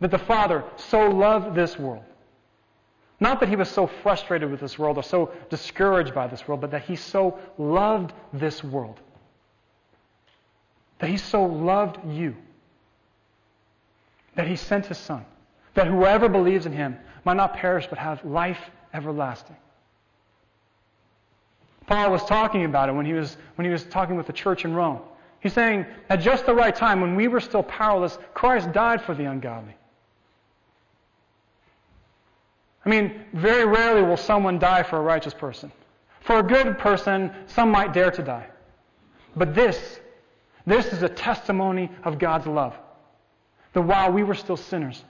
That 0.01 0.11
the 0.11 0.19
Father 0.19 0.63
so 0.75 1.09
loved 1.09 1.55
this 1.55 1.79
world. 1.79 2.03
Not 3.19 3.39
that 3.39 3.49
he 3.49 3.55
was 3.55 3.69
so 3.69 3.87
frustrated 3.87 4.51
with 4.51 4.59
this 4.59 4.77
world 4.77 4.97
or 4.97 5.03
so 5.03 5.31
discouraged 5.49 6.13
by 6.13 6.27
this 6.27 6.47
world, 6.47 6.61
but 6.61 6.71
that 6.71 6.83
he 6.83 6.95
so 6.95 7.39
loved 7.57 8.13
this 8.33 8.63
world 8.63 8.99
that 11.03 11.09
he 11.09 11.17
so 11.17 11.43
loved 11.43 11.97
you 12.07 12.33
that 14.35 14.47
he 14.47 14.55
sent 14.55 14.85
his 14.85 14.97
son, 14.97 15.25
that 15.73 15.85
whoever 15.85 16.29
believes 16.29 16.65
in 16.65 16.71
him 16.71 16.97
might 17.25 17.37
not 17.37 17.55
perish 17.55 17.87
but 17.87 17.97
have 17.97 18.23
life 18.25 18.59
everlasting. 18.93 19.55
Paul 21.87 22.11
was 22.11 22.23
talking 22.25 22.65
about 22.65 22.89
it 22.89 22.93
when 22.93 23.05
he 23.05 23.13
was, 23.13 23.37
when 23.55 23.65
he 23.65 23.71
was 23.71 23.83
talking 23.83 24.15
with 24.15 24.27
the 24.27 24.33
church 24.33 24.65
in 24.65 24.73
Rome. 24.73 24.99
He's 25.41 25.53
saying, 25.53 25.85
at 26.09 26.21
just 26.21 26.45
the 26.45 26.53
right 26.53 26.73
time, 26.73 27.01
when 27.01 27.15
we 27.15 27.27
were 27.27 27.41
still 27.41 27.63
powerless, 27.63 28.17
Christ 28.33 28.71
died 28.71 29.01
for 29.01 29.13
the 29.13 29.25
ungodly. 29.25 29.75
I 32.85 32.89
mean, 32.89 33.25
very 33.33 33.65
rarely 33.65 34.01
will 34.01 34.17
someone 34.17 34.59
die 34.59 34.83
for 34.83 34.97
a 34.97 35.01
righteous 35.01 35.33
person. 35.33 35.71
For 36.21 36.39
a 36.39 36.43
good 36.43 36.77
person, 36.77 37.31
some 37.47 37.69
might 37.69 37.93
dare 37.93 38.11
to 38.11 38.23
die. 38.23 38.47
But 39.35 39.53
this 39.53 39.99
this 40.65 40.93
is 40.93 41.03
a 41.03 41.09
testimony 41.09 41.91
of 42.03 42.19
God's 42.19 42.47
love. 42.47 42.77
That 43.73 43.81
while 43.81 44.11
we 44.11 44.23
were 44.23 44.35
still 44.35 44.57
sinners, 44.57 45.03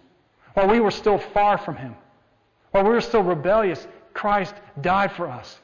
while 0.54 0.67
we 0.67 0.80
were 0.80 0.91
still 0.91 1.17
far 1.17 1.58
from 1.58 1.76
Him, 1.76 1.95
while 2.73 2.83
we 2.83 2.89
were 2.89 3.01
still 3.01 3.21
rebellious, 3.21 3.88
Christ 4.15 4.55
died 4.81 5.12
for 5.12 5.27
us. 5.27 5.59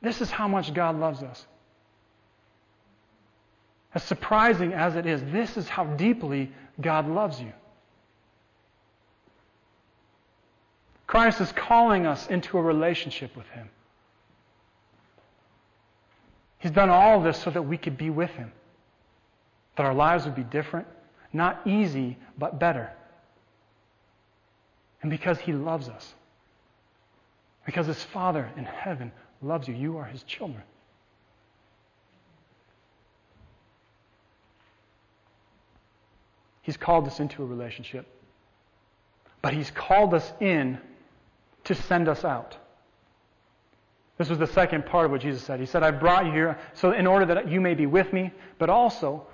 This 0.00 0.20
is 0.20 0.30
how 0.30 0.46
much 0.46 0.72
God 0.72 0.98
loves 1.00 1.24
us. 1.24 1.44
As 3.94 4.04
surprising 4.04 4.72
as 4.72 4.94
it 4.94 5.06
is, 5.06 5.20
this 5.32 5.56
is 5.56 5.68
how 5.68 5.84
deeply 5.84 6.52
God 6.80 7.08
loves 7.08 7.40
you. 7.40 7.52
Christ 11.08 11.40
is 11.40 11.50
calling 11.50 12.06
us 12.06 12.28
into 12.28 12.56
a 12.56 12.62
relationship 12.62 13.36
with 13.36 13.48
Him. 13.48 13.68
He's 16.58 16.70
done 16.70 16.90
all 16.90 17.20
this 17.20 17.42
so 17.42 17.50
that 17.50 17.62
we 17.62 17.76
could 17.76 17.98
be 17.98 18.08
with 18.08 18.30
Him, 18.30 18.52
that 19.76 19.84
our 19.84 19.94
lives 19.94 20.26
would 20.26 20.36
be 20.36 20.44
different, 20.44 20.86
not 21.32 21.60
easy, 21.66 22.18
but 22.38 22.60
better. 22.60 22.92
And 25.04 25.10
because 25.10 25.38
He 25.38 25.52
loves 25.52 25.90
us, 25.90 26.14
because 27.66 27.86
His 27.86 28.02
Father 28.04 28.50
in 28.56 28.64
heaven 28.64 29.12
loves 29.42 29.68
you, 29.68 29.74
you 29.74 29.98
are 29.98 30.06
His 30.06 30.22
children. 30.22 30.62
He's 36.62 36.78
called 36.78 37.06
us 37.06 37.20
into 37.20 37.42
a 37.42 37.46
relationship, 37.46 38.06
but 39.42 39.52
He's 39.52 39.70
called 39.70 40.14
us 40.14 40.32
in 40.40 40.78
to 41.64 41.74
send 41.74 42.08
us 42.08 42.24
out. 42.24 42.56
This 44.16 44.30
was 44.30 44.38
the 44.38 44.46
second 44.46 44.86
part 44.86 45.04
of 45.04 45.10
what 45.10 45.20
Jesus 45.20 45.42
said. 45.42 45.60
He 45.60 45.66
said, 45.66 45.82
I 45.82 45.90
brought 45.90 46.24
you 46.24 46.32
here 46.32 46.58
so 46.72 46.92
in 46.92 47.06
order 47.06 47.26
that 47.26 47.50
you 47.50 47.60
may 47.60 47.74
be 47.74 47.84
with 47.84 48.10
me, 48.14 48.32
but 48.58 48.70
also 48.70 49.26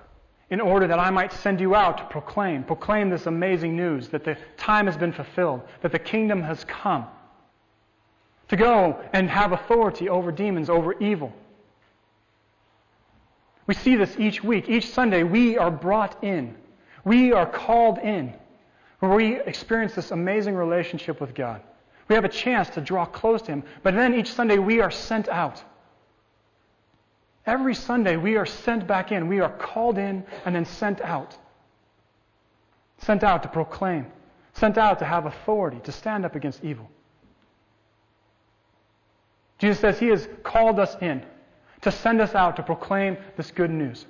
in 0.50 0.60
order 0.60 0.88
that 0.88 0.98
I 0.98 1.10
might 1.10 1.32
send 1.32 1.60
you 1.60 1.76
out 1.76 1.98
to 1.98 2.04
proclaim, 2.04 2.64
proclaim 2.64 3.08
this 3.08 3.26
amazing 3.26 3.76
news 3.76 4.08
that 4.08 4.24
the 4.24 4.36
time 4.56 4.86
has 4.86 4.96
been 4.96 5.12
fulfilled, 5.12 5.62
that 5.82 5.92
the 5.92 5.98
kingdom 5.98 6.42
has 6.42 6.64
come. 6.64 7.06
To 8.48 8.56
go 8.56 9.00
and 9.12 9.30
have 9.30 9.52
authority 9.52 10.08
over 10.08 10.32
demons, 10.32 10.68
over 10.68 10.94
evil. 10.94 11.32
We 13.68 13.74
see 13.74 13.94
this 13.94 14.16
each 14.18 14.42
week. 14.42 14.68
Each 14.68 14.88
Sunday, 14.88 15.22
we 15.22 15.56
are 15.56 15.70
brought 15.70 16.24
in. 16.24 16.56
We 17.04 17.32
are 17.32 17.46
called 17.46 17.98
in, 17.98 18.34
where 18.98 19.14
we 19.14 19.40
experience 19.40 19.94
this 19.94 20.10
amazing 20.10 20.56
relationship 20.56 21.20
with 21.20 21.32
God. 21.32 21.62
We 22.08 22.16
have 22.16 22.24
a 22.24 22.28
chance 22.28 22.68
to 22.70 22.80
draw 22.80 23.06
close 23.06 23.40
to 23.42 23.52
Him. 23.52 23.62
But 23.84 23.94
then 23.94 24.14
each 24.14 24.32
Sunday 24.32 24.58
we 24.58 24.80
are 24.80 24.90
sent 24.90 25.28
out. 25.28 25.62
Every 27.46 27.74
Sunday 27.74 28.16
we 28.16 28.36
are 28.36 28.46
sent 28.46 28.86
back 28.86 29.12
in. 29.12 29.28
We 29.28 29.40
are 29.40 29.50
called 29.50 29.98
in 29.98 30.24
and 30.44 30.54
then 30.54 30.64
sent 30.64 31.00
out. 31.00 31.36
Sent 32.98 33.24
out 33.24 33.42
to 33.42 33.48
proclaim. 33.48 34.06
Sent 34.54 34.78
out 34.78 34.98
to 34.98 35.04
have 35.04 35.26
authority, 35.26 35.78
to 35.84 35.92
stand 35.92 36.24
up 36.24 36.34
against 36.34 36.62
evil. 36.64 36.90
Jesus 39.58 39.80
says 39.80 39.98
He 39.98 40.08
has 40.08 40.28
called 40.42 40.78
us 40.78 40.96
in 41.00 41.24
to 41.82 41.90
send 41.90 42.20
us 42.20 42.34
out 42.34 42.56
to 42.56 42.62
proclaim 42.62 43.16
this 43.36 43.50
good 43.50 43.70
news. 43.70 44.04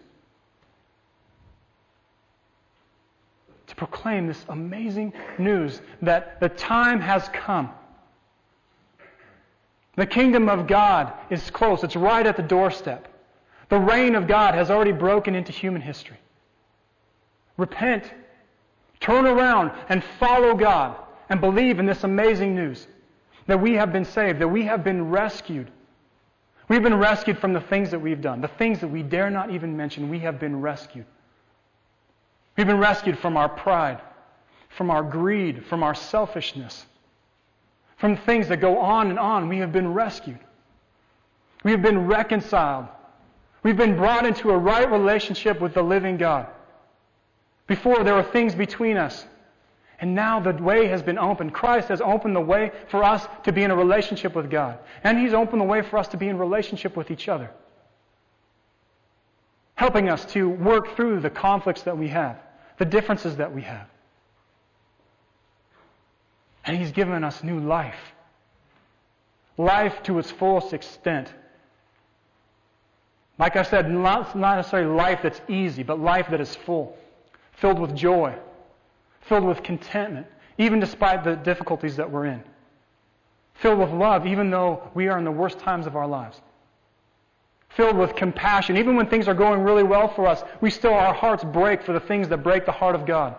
To 3.69 3.77
proclaim 3.77 4.27
this 4.27 4.45
amazing 4.49 5.12
news 5.38 5.81
that 6.03 6.40
the 6.40 6.49
time 6.49 7.01
has 7.01 7.29
come 7.33 7.71
the 10.01 10.07
kingdom 10.07 10.49
of 10.49 10.66
God 10.66 11.12
is 11.29 11.51
close. 11.51 11.85
It's 11.85 11.95
right 11.95 12.27
at 12.27 12.38
the 12.38 12.43
doorstep. 12.43 13.07
The 13.70 13.78
reign 13.78 14.16
of 14.16 14.26
God 14.26 14.54
has 14.54 14.70
already 14.70 14.92
broken 14.92 15.35
into 15.35 15.52
human 15.52 15.80
history. 15.80 16.18
Repent, 17.56 18.04
turn 18.98 19.26
around, 19.26 19.70
and 19.88 20.02
follow 20.18 20.54
God, 20.54 20.96
and 21.28 21.40
believe 21.40 21.78
in 21.78 21.87
this 21.87 22.04
amazing 22.04 22.54
news 22.54 22.87
that 23.46 23.61
we 23.61 23.74
have 23.74 23.92
been 23.92 24.04
saved, 24.04 24.40
that 24.40 24.48
we 24.48 24.64
have 24.64 24.83
been 24.83 25.11
rescued. 25.11 25.70
We've 26.68 26.83
been 26.83 26.98
rescued 26.98 27.38
from 27.38 27.52
the 27.52 27.61
things 27.61 27.90
that 27.92 28.00
we've 28.00 28.20
done, 28.20 28.40
the 28.40 28.48
things 28.48 28.80
that 28.80 28.88
we 28.88 29.02
dare 29.02 29.30
not 29.30 29.50
even 29.50 29.76
mention. 29.76 30.11
We 30.11 30.18
have 30.20 30.38
been 30.40 30.61
rescued. 30.61 31.06
We've 32.56 32.66
been 32.66 32.78
rescued 32.78 33.18
from 33.18 33.37
our 33.37 33.48
pride, 33.48 34.00
from 34.68 34.90
our 34.90 35.02
greed, 35.02 35.64
from 35.66 35.83
our 35.83 35.94
selfishness, 35.94 36.87
from 37.98 38.16
things 38.16 38.48
that 38.48 38.59
go 38.59 38.78
on 38.78 39.11
and 39.11 39.18
on. 39.18 39.48
We 39.48 39.59
have 39.59 39.72
been 39.72 39.94
rescued. 39.94 40.38
We 41.62 41.70
have 41.70 41.83
been 41.83 42.06
reconciled. 42.06 42.87
We've 43.62 43.77
been 43.77 43.96
brought 43.96 44.27
into 44.27 44.51
a 44.51 44.57
right 44.57 44.90
relationship 44.90 45.61
with 45.61 45.75
the 45.75 45.83
living 45.83 46.16
God. 46.16 46.46
Before, 47.66 48.03
there 48.03 48.14
were 48.14 48.23
things 48.23 48.55
between 48.55 48.96
us. 48.96 49.27
And 50.01 50.14
now 50.14 50.40
the 50.40 50.55
way 50.55 50.87
has 50.87 51.03
been 51.03 51.18
opened. 51.18 51.53
Christ 51.53 51.88
has 51.88 52.01
opened 52.01 52.35
the 52.35 52.40
way 52.40 52.73
for 52.88 53.05
us 53.05 53.27
to 53.44 53.53
be 53.53 53.62
in 53.62 53.70
a 53.70 53.77
relationship 53.77 54.35
with 54.35 54.51
God. 54.51 54.79
And 55.05 55.18
He's 55.18 55.35
opened 55.35 55.61
the 55.61 55.66
way 55.66 55.83
for 55.83 55.99
us 55.99 56.09
to 56.09 56.16
be 56.16 56.29
in 56.29 56.38
relationship 56.38 56.96
with 56.96 57.11
each 57.11 57.29
other. 57.29 57.51
Helping 59.75 60.09
us 60.09 60.25
to 60.33 60.49
work 60.49 60.96
through 60.96 61.20
the 61.20 61.31
conflicts 61.31 61.83
that 61.83 61.99
we 61.99 62.09
have, 62.09 62.40
the 62.79 62.87
differences 62.87 63.37
that 63.37 63.55
we 63.55 63.62
have. 63.62 63.87
And 66.64 66.79
He's 66.79 66.92
given 66.92 67.23
us 67.23 67.44
new 67.44 67.61
life. 67.61 68.01
Life 69.59 70.03
to 70.05 70.18
its 70.18 70.31
fullest 70.31 70.73
extent. 70.73 71.31
Like 73.40 73.57
I 73.57 73.62
said, 73.62 73.90
not, 73.90 74.37
not 74.37 74.57
necessarily 74.57 74.94
life 74.94 75.20
that's 75.22 75.40
easy, 75.48 75.83
but 75.83 75.98
life 75.98 76.29
that 76.31 76.42
is 76.42 76.55
full, 76.55 76.94
filled 77.53 77.79
with 77.79 77.96
joy, 77.96 78.37
filled 79.22 79.44
with 79.44 79.62
contentment, 79.62 80.26
even 80.59 80.79
despite 80.79 81.24
the 81.24 81.37
difficulties 81.37 81.96
that 81.96 82.11
we're 82.11 82.26
in, 82.26 82.42
filled 83.55 83.79
with 83.79 83.92
love, 83.92 84.26
even 84.26 84.50
though 84.50 84.90
we 84.92 85.09
are 85.09 85.16
in 85.16 85.24
the 85.24 85.31
worst 85.31 85.59
times 85.59 85.87
of 85.87 85.96
our 85.96 86.07
lives, 86.07 86.38
filled 87.70 87.96
with 87.96 88.14
compassion, 88.14 88.76
even 88.76 88.94
when 88.94 89.07
things 89.07 89.26
are 89.26 89.33
going 89.33 89.62
really 89.62 89.85
well 89.85 90.09
for 90.09 90.26
us, 90.26 90.42
we 90.61 90.68
still, 90.68 90.92
our 90.92 91.14
hearts 91.14 91.42
break 91.42 91.83
for 91.83 91.94
the 91.94 92.00
things 92.00 92.29
that 92.29 92.42
break 92.42 92.66
the 92.66 92.72
heart 92.72 92.94
of 92.94 93.07
God. 93.07 93.35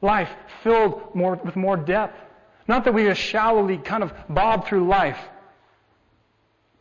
Life 0.00 0.30
filled 0.62 1.14
more, 1.14 1.34
with 1.44 1.54
more 1.54 1.76
depth. 1.76 2.18
Not 2.66 2.84
that 2.84 2.94
we 2.94 3.04
just 3.04 3.20
shallowly 3.20 3.76
kind 3.76 4.02
of 4.02 4.14
bob 4.30 4.66
through 4.66 4.88
life, 4.88 5.18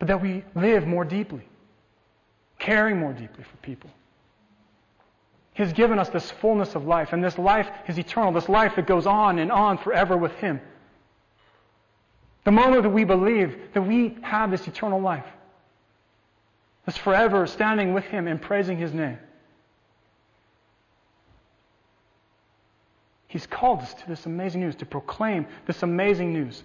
but 0.04 0.08
that 0.08 0.22
we 0.22 0.44
live 0.54 0.86
more 0.86 1.06
deeply, 1.06 1.48
caring 2.60 3.00
more 3.00 3.14
deeply 3.14 3.42
for 3.42 3.56
people. 3.62 3.90
He 5.54 5.64
has 5.64 5.72
given 5.72 5.98
us 5.98 6.10
this 6.10 6.30
fullness 6.30 6.76
of 6.76 6.86
life, 6.86 7.14
and 7.14 7.24
this 7.24 7.38
life 7.38 7.70
is 7.88 7.98
eternal, 7.98 8.34
this 8.34 8.50
life 8.50 8.76
that 8.76 8.86
goes 8.86 9.08
on 9.08 9.40
and 9.40 9.50
on 9.50 9.78
forever 9.78 10.18
with 10.18 10.34
Him. 10.34 10.60
The 12.44 12.52
moment 12.52 12.84
that 12.84 12.90
we 12.90 13.06
believe 13.06 13.58
that 13.72 13.82
we 13.82 14.18
have 14.24 14.52
this 14.52 14.68
eternal 14.68 15.00
life, 15.00 15.24
this 16.86 16.98
forever 16.98 17.48
standing 17.48 17.94
with 17.94 18.04
Him 18.04 18.28
and 18.28 18.42
praising 18.42 18.78
His 18.78 18.94
name, 18.94 19.20
He's 23.28 23.48
called 23.48 23.80
us 23.80 23.94
to 23.94 24.08
this 24.10 24.26
amazing 24.26 24.60
news, 24.60 24.76
to 24.76 24.86
proclaim 24.86 25.48
this 25.66 25.82
amazing 25.82 26.34
news. 26.34 26.62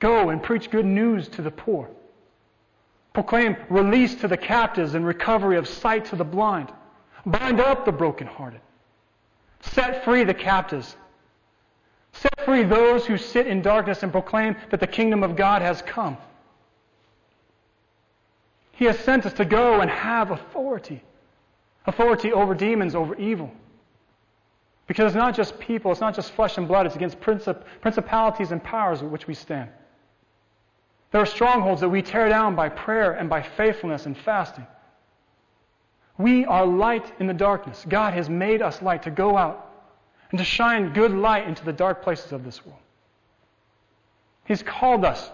Go 0.00 0.30
and 0.30 0.42
preach 0.42 0.72
good 0.72 0.86
news 0.86 1.28
to 1.28 1.42
the 1.42 1.52
poor. 1.52 1.88
Proclaim 3.12 3.56
release 3.68 4.14
to 4.16 4.28
the 4.28 4.36
captives 4.36 4.94
and 4.94 5.04
recovery 5.04 5.56
of 5.56 5.66
sight 5.66 6.06
to 6.06 6.16
the 6.16 6.24
blind. 6.24 6.70
Bind 7.26 7.60
up 7.60 7.84
the 7.84 7.92
brokenhearted. 7.92 8.60
Set 9.60 10.04
free 10.04 10.24
the 10.24 10.34
captives. 10.34 10.96
Set 12.12 12.44
free 12.44 12.62
those 12.62 13.06
who 13.06 13.16
sit 13.16 13.46
in 13.46 13.62
darkness 13.62 14.02
and 14.02 14.12
proclaim 14.12 14.56
that 14.70 14.80
the 14.80 14.86
kingdom 14.86 15.22
of 15.22 15.36
God 15.36 15.62
has 15.62 15.82
come. 15.82 16.16
He 18.72 18.86
has 18.86 18.98
sent 18.98 19.26
us 19.26 19.32
to 19.34 19.44
go 19.44 19.80
and 19.80 19.90
have 19.90 20.30
authority 20.30 21.02
authority 21.86 22.32
over 22.32 22.54
demons, 22.54 22.94
over 22.94 23.14
evil. 23.16 23.50
Because 24.86 25.12
it's 25.12 25.16
not 25.16 25.34
just 25.36 25.58
people, 25.58 25.92
it's 25.92 26.00
not 26.00 26.14
just 26.14 26.32
flesh 26.32 26.58
and 26.58 26.66
blood, 26.66 26.86
it's 26.86 26.96
against 26.96 27.20
princip- 27.20 27.62
principalities 27.80 28.52
and 28.52 28.62
powers 28.62 29.02
with 29.02 29.12
which 29.12 29.26
we 29.26 29.34
stand. 29.34 29.70
There 31.10 31.20
are 31.20 31.26
strongholds 31.26 31.80
that 31.80 31.88
we 31.88 32.02
tear 32.02 32.28
down 32.28 32.54
by 32.54 32.68
prayer 32.68 33.12
and 33.12 33.28
by 33.28 33.42
faithfulness 33.42 34.06
and 34.06 34.16
fasting. 34.16 34.66
We 36.18 36.44
are 36.44 36.66
light 36.66 37.12
in 37.18 37.26
the 37.26 37.34
darkness. 37.34 37.84
God 37.88 38.14
has 38.14 38.28
made 38.28 38.62
us 38.62 38.80
light 38.82 39.02
to 39.04 39.10
go 39.10 39.36
out 39.36 39.66
and 40.30 40.38
to 40.38 40.44
shine 40.44 40.92
good 40.92 41.12
light 41.12 41.48
into 41.48 41.64
the 41.64 41.72
dark 41.72 42.02
places 42.02 42.32
of 42.32 42.44
this 42.44 42.64
world. 42.64 42.78
He's 44.44 44.62
called 44.62 45.04
us 45.04 45.30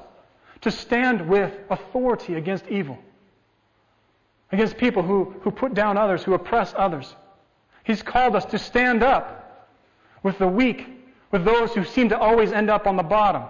to 0.63 0.71
stand 0.71 1.29
with 1.29 1.53
authority 1.71 2.35
against 2.35 2.67
evil, 2.69 2.99
against 4.53 4.77
people 4.79 5.03
who, 5.03 5.35
who 5.43 5.51
put 5.51 5.75
down 5.75 5.99
others, 5.99 6.23
who 6.23 6.35
oppress 6.35 6.73
others. 6.77 7.15
He's 7.85 8.03
called 8.03 8.35
us 8.35 8.45
to 8.47 8.59
stand 8.59 9.03
up 9.03 9.69
with 10.23 10.39
the 10.39 10.49
weak, 10.49 10.87
with 11.31 11.45
those 11.45 11.73
who 11.73 11.85
seem 11.85 12.09
to 12.09 12.19
always 12.19 12.53
end 12.53 12.71
up 12.71 12.87
on 12.87 12.97
the 12.97 13.03
bottom, 13.03 13.45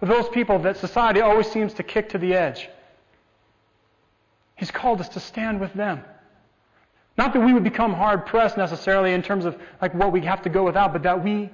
those 0.00 0.28
people 0.28 0.58
that 0.60 0.76
society 0.76 1.20
always 1.20 1.50
seems 1.50 1.74
to 1.74 1.82
kick 1.82 2.10
to 2.10 2.18
the 2.18 2.34
edge. 2.34 2.68
He's 4.56 4.70
called 4.70 5.00
us 5.00 5.08
to 5.10 5.20
stand 5.20 5.60
with 5.60 5.72
them. 5.74 6.02
Not 7.16 7.32
that 7.32 7.40
we 7.40 7.52
would 7.52 7.64
become 7.64 7.92
hard 7.92 8.26
pressed 8.26 8.56
necessarily 8.56 9.12
in 9.12 9.22
terms 9.22 9.44
of 9.44 9.56
like 9.80 9.94
what 9.94 10.12
we 10.12 10.20
have 10.22 10.42
to 10.42 10.48
go 10.48 10.64
without, 10.64 10.92
but 10.92 11.02
that 11.04 11.22
we 11.22 11.50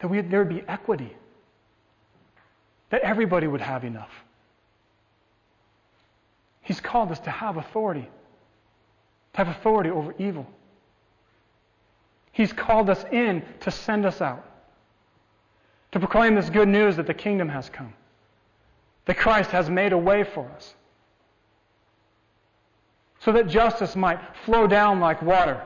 that 0.00 0.08
we, 0.08 0.20
there 0.20 0.40
would 0.40 0.48
be 0.48 0.64
equity. 0.66 1.16
That 2.90 3.02
everybody 3.02 3.46
would 3.46 3.60
have 3.60 3.84
enough. 3.84 4.10
He's 6.62 6.80
called 6.80 7.12
us 7.12 7.20
to 7.20 7.30
have 7.30 7.56
authority, 7.56 8.08
to 9.34 9.36
have 9.36 9.48
authority 9.48 9.90
over 9.90 10.14
evil. 10.18 10.46
He's 12.32 12.52
called 12.52 12.90
us 12.90 13.04
in 13.12 13.44
to 13.60 13.70
send 13.70 14.06
us 14.06 14.20
out 14.20 14.44
to 15.92 15.98
proclaim 16.00 16.34
this 16.34 16.50
good 16.50 16.68
news 16.68 16.96
that 16.96 17.06
the 17.06 17.14
kingdom 17.14 17.48
has 17.50 17.68
come, 17.68 17.92
that 19.04 19.16
Christ 19.16 19.50
has 19.50 19.68
made 19.70 19.92
a 19.92 19.98
way 19.98 20.24
for 20.24 20.48
us, 20.56 20.74
so 23.20 23.32
that 23.32 23.46
justice 23.46 23.94
might 23.94 24.18
flow 24.44 24.66
down 24.66 24.98
like 24.98 25.22
water 25.22 25.62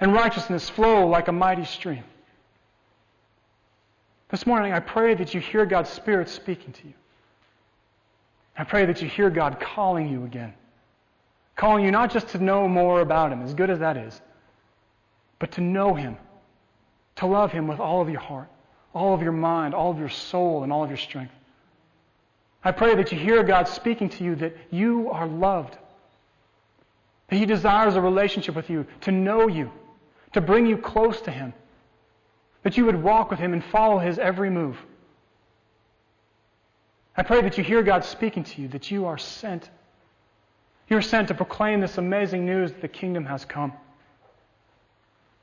and 0.00 0.14
righteousness 0.14 0.70
flow 0.70 1.06
like 1.06 1.28
a 1.28 1.32
mighty 1.32 1.64
stream. 1.64 2.04
This 4.30 4.46
morning, 4.46 4.72
I 4.72 4.80
pray 4.80 5.14
that 5.14 5.34
you 5.34 5.40
hear 5.40 5.66
God's 5.66 5.90
Spirit 5.90 6.28
speaking 6.28 6.72
to 6.72 6.86
you. 6.86 6.94
I 8.56 8.64
pray 8.64 8.86
that 8.86 9.02
you 9.02 9.08
hear 9.08 9.28
God 9.28 9.58
calling 9.60 10.08
you 10.08 10.24
again. 10.24 10.54
Calling 11.56 11.84
you 11.84 11.90
not 11.90 12.12
just 12.12 12.28
to 12.28 12.38
know 12.38 12.68
more 12.68 13.00
about 13.00 13.32
Him, 13.32 13.42
as 13.42 13.52
good 13.54 13.70
as 13.70 13.80
that 13.80 13.96
is, 13.96 14.20
but 15.40 15.50
to 15.52 15.60
know 15.60 15.94
Him, 15.94 16.16
to 17.16 17.26
love 17.26 17.50
Him 17.50 17.66
with 17.66 17.80
all 17.80 18.00
of 18.00 18.08
your 18.08 18.20
heart 18.20 18.48
all 18.94 19.14
of 19.14 19.22
your 19.22 19.32
mind, 19.32 19.74
all 19.74 19.90
of 19.90 19.98
your 19.98 20.08
soul, 20.08 20.62
and 20.62 20.72
all 20.72 20.82
of 20.82 20.90
your 20.90 20.96
strength. 20.96 21.32
I 22.62 22.72
pray 22.72 22.94
that 22.96 23.12
you 23.12 23.18
hear 23.18 23.42
God 23.42 23.68
speaking 23.68 24.08
to 24.10 24.24
you 24.24 24.34
that 24.36 24.56
you 24.70 25.10
are 25.10 25.26
loved, 25.26 25.76
that 27.28 27.36
He 27.36 27.46
desires 27.46 27.94
a 27.94 28.00
relationship 28.00 28.54
with 28.54 28.68
you, 28.68 28.86
to 29.02 29.12
know 29.12 29.48
you, 29.48 29.70
to 30.32 30.40
bring 30.40 30.66
you 30.66 30.76
close 30.76 31.20
to 31.22 31.30
Him, 31.30 31.54
that 32.62 32.76
you 32.76 32.84
would 32.84 33.02
walk 33.02 33.30
with 33.30 33.38
Him 33.38 33.52
and 33.52 33.64
follow 33.64 33.98
His 33.98 34.18
every 34.18 34.50
move. 34.50 34.76
I 37.16 37.22
pray 37.22 37.40
that 37.42 37.56
you 37.56 37.64
hear 37.64 37.82
God 37.82 38.04
speaking 38.04 38.44
to 38.44 38.62
you, 38.62 38.68
that 38.68 38.90
you 38.90 39.06
are 39.06 39.18
sent. 39.18 39.68
You're 40.88 41.02
sent 41.02 41.28
to 41.28 41.34
proclaim 41.34 41.80
this 41.80 41.98
amazing 41.98 42.44
news 42.44 42.72
that 42.72 42.80
the 42.80 42.88
kingdom 42.88 43.24
has 43.26 43.44
come, 43.44 43.72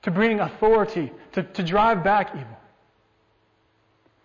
to 0.03 0.11
bring 0.11 0.39
authority, 0.39 1.11
to, 1.31 1.43
to 1.43 1.63
drive 1.63 2.03
back 2.03 2.35
evil 2.35 2.57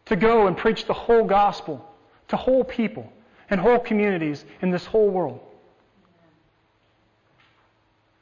to 0.06 0.16
go 0.16 0.46
and 0.46 0.56
preach 0.56 0.86
the 0.86 0.92
whole 0.92 1.24
gospel 1.24 1.86
to 2.28 2.36
whole 2.36 2.64
people 2.64 3.10
and 3.50 3.60
whole 3.60 3.78
communities 3.78 4.44
in 4.60 4.70
this 4.70 4.84
whole 4.86 5.08
world. 5.08 5.40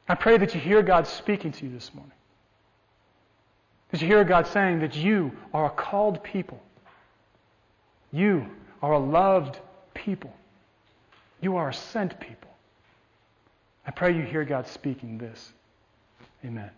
I 0.07 0.15
pray 0.15 0.37
that 0.37 0.53
you 0.53 0.59
hear 0.59 0.81
God 0.81 1.07
speaking 1.07 1.51
to 1.53 1.65
you 1.65 1.71
this 1.71 1.93
morning. 1.93 2.11
That 3.91 4.01
you 4.01 4.07
hear 4.07 4.23
God 4.23 4.47
saying 4.47 4.79
that 4.79 4.95
you 4.95 5.31
are 5.53 5.67
a 5.67 5.69
called 5.69 6.23
people. 6.23 6.61
You 8.11 8.45
are 8.81 8.93
a 8.93 8.99
loved 8.99 9.59
people. 9.93 10.33
You 11.39 11.55
are 11.55 11.69
a 11.69 11.73
sent 11.73 12.19
people. 12.19 12.49
I 13.87 13.91
pray 13.91 14.15
you 14.15 14.21
hear 14.21 14.43
God 14.43 14.67
speaking 14.67 15.17
this. 15.17 15.53
Amen. 16.45 16.69